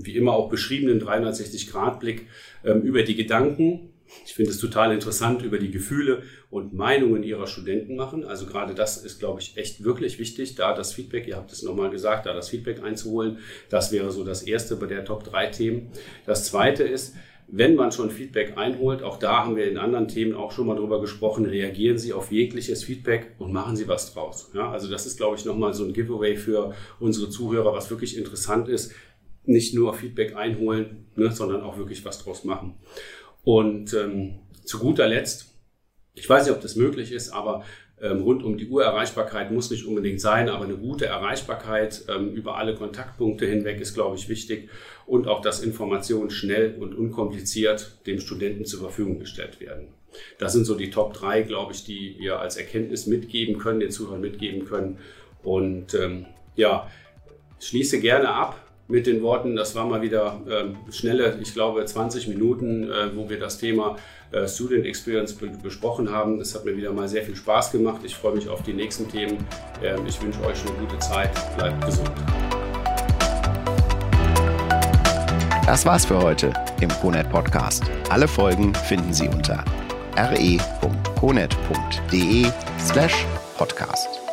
wie 0.00 0.14
immer 0.14 0.32
auch 0.32 0.48
beschriebenen 0.48 1.00
360-Grad-Blick 1.00 2.26
ähm, 2.64 2.82
über 2.82 3.02
die 3.02 3.16
Gedanken, 3.16 3.90
ich 4.24 4.34
finde 4.34 4.52
es 4.52 4.58
total 4.58 4.92
interessant, 4.92 5.42
über 5.42 5.58
die 5.58 5.70
Gefühle 5.70 6.22
und 6.50 6.72
Meinungen 6.72 7.22
ihrer 7.22 7.46
Studenten 7.46 7.96
machen. 7.96 8.24
Also 8.24 8.46
gerade 8.46 8.74
das 8.74 8.98
ist, 8.98 9.18
glaube 9.18 9.40
ich, 9.40 9.56
echt 9.56 9.82
wirklich 9.82 10.18
wichtig, 10.18 10.54
da 10.54 10.74
das 10.74 10.92
Feedback, 10.92 11.26
ihr 11.26 11.36
habt 11.36 11.52
es 11.52 11.62
nochmal 11.62 11.90
gesagt, 11.90 12.26
da 12.26 12.32
das 12.32 12.48
Feedback 12.48 12.82
einzuholen. 12.82 13.38
Das 13.68 13.92
wäre 13.92 14.10
so 14.12 14.24
das 14.24 14.42
erste 14.42 14.76
bei 14.76 14.86
der 14.86 15.04
Top 15.04 15.24
3 15.24 15.46
Themen. 15.48 15.90
Das 16.24 16.44
zweite 16.44 16.84
ist, 16.84 17.14
wenn 17.48 17.76
man 17.76 17.92
schon 17.92 18.10
Feedback 18.10 18.56
einholt, 18.56 19.02
auch 19.02 19.18
da 19.18 19.44
haben 19.44 19.56
wir 19.56 19.70
in 19.70 19.78
anderen 19.78 20.08
Themen 20.08 20.34
auch 20.34 20.50
schon 20.50 20.66
mal 20.66 20.76
drüber 20.76 21.00
gesprochen, 21.00 21.46
reagieren 21.46 21.96
Sie 21.96 22.12
auf 22.12 22.32
jegliches 22.32 22.82
Feedback 22.82 23.34
und 23.38 23.52
machen 23.52 23.76
Sie 23.76 23.86
was 23.86 24.12
draus. 24.12 24.50
Ja, 24.54 24.70
also 24.70 24.90
das 24.90 25.06
ist, 25.06 25.16
glaube 25.16 25.36
ich, 25.36 25.44
nochmal 25.44 25.72
so 25.72 25.84
ein 25.84 25.92
Giveaway 25.92 26.36
für 26.36 26.74
unsere 26.98 27.30
Zuhörer, 27.30 27.72
was 27.72 27.90
wirklich 27.90 28.16
interessant 28.16 28.68
ist. 28.68 28.92
Nicht 29.44 29.74
nur 29.74 29.94
Feedback 29.94 30.34
einholen, 30.34 31.06
ne, 31.14 31.30
sondern 31.30 31.62
auch 31.62 31.78
wirklich 31.78 32.04
was 32.04 32.22
draus 32.22 32.42
machen. 32.42 32.74
Und 33.44 33.94
ähm, 33.94 34.40
zu 34.64 34.80
guter 34.80 35.06
Letzt, 35.06 35.54
ich 36.14 36.28
weiß 36.28 36.46
nicht, 36.46 36.54
ob 36.54 36.60
das 36.60 36.74
möglich 36.74 37.12
ist, 37.12 37.30
aber 37.30 37.62
rund 38.02 38.42
um 38.42 38.58
die 38.58 38.68
Uhr 38.68 38.84
Erreichbarkeit 38.84 39.50
muss 39.50 39.70
nicht 39.70 39.86
unbedingt 39.86 40.20
sein, 40.20 40.48
aber 40.48 40.64
eine 40.64 40.76
gute 40.76 41.06
Erreichbarkeit 41.06 42.04
ähm, 42.08 42.32
über 42.32 42.56
alle 42.58 42.74
Kontaktpunkte 42.74 43.46
hinweg 43.46 43.80
ist, 43.80 43.94
glaube 43.94 44.16
ich, 44.16 44.28
wichtig. 44.28 44.68
Und 45.06 45.28
auch, 45.28 45.40
dass 45.40 45.62
Informationen 45.62 46.30
schnell 46.30 46.76
und 46.78 46.94
unkompliziert 46.94 47.98
dem 48.06 48.20
Studenten 48.20 48.66
zur 48.66 48.80
Verfügung 48.80 49.18
gestellt 49.18 49.60
werden. 49.60 49.88
Das 50.38 50.52
sind 50.52 50.64
so 50.64 50.74
die 50.74 50.90
Top 50.90 51.14
3, 51.14 51.42
glaube 51.42 51.72
ich, 51.72 51.84
die 51.84 52.16
wir 52.18 52.40
als 52.40 52.56
Erkenntnis 52.56 53.06
mitgeben 53.06 53.58
können, 53.58 53.80
den 53.80 53.90
Zuhörern 53.90 54.20
mitgeben 54.20 54.66
können. 54.66 54.98
Und 55.42 55.94
ähm, 55.94 56.26
ja, 56.54 56.90
schließe 57.60 58.00
gerne 58.00 58.28
ab 58.28 58.65
mit 58.88 59.06
den 59.06 59.22
Worten, 59.22 59.56
das 59.56 59.74
war 59.74 59.86
mal 59.86 60.02
wieder 60.02 60.40
äh, 60.48 60.66
schnelle, 60.92 61.38
ich 61.42 61.52
glaube 61.52 61.84
20 61.84 62.28
Minuten, 62.28 62.84
äh, 62.84 63.16
wo 63.16 63.28
wir 63.28 63.38
das 63.38 63.58
Thema 63.58 63.96
äh, 64.30 64.46
Student 64.46 64.86
Experience 64.86 65.34
be 65.34 65.48
besprochen 65.62 66.10
haben. 66.10 66.40
Es 66.40 66.54
hat 66.54 66.64
mir 66.64 66.76
wieder 66.76 66.92
mal 66.92 67.08
sehr 67.08 67.24
viel 67.24 67.34
Spaß 67.36 67.72
gemacht. 67.72 68.02
Ich 68.04 68.14
freue 68.14 68.34
mich 68.34 68.48
auf 68.48 68.62
die 68.62 68.72
nächsten 68.72 69.08
Themen. 69.08 69.38
Ähm, 69.82 70.06
ich 70.06 70.22
wünsche 70.22 70.40
euch 70.44 70.60
eine 70.62 70.72
gute 70.78 70.98
Zeit. 70.98 71.30
Bleibt 71.56 71.84
gesund. 71.84 72.10
Das 75.64 75.84
war's 75.84 76.04
für 76.04 76.22
heute 76.22 76.52
im 76.80 76.88
CONET 76.88 77.28
Podcast. 77.30 77.82
Alle 78.08 78.28
Folgen 78.28 78.72
finden 78.72 79.12
Sie 79.12 79.28
unter 79.28 79.64
re.conet.de 80.16 80.56
slash 82.78 83.26
podcast. 83.58 84.25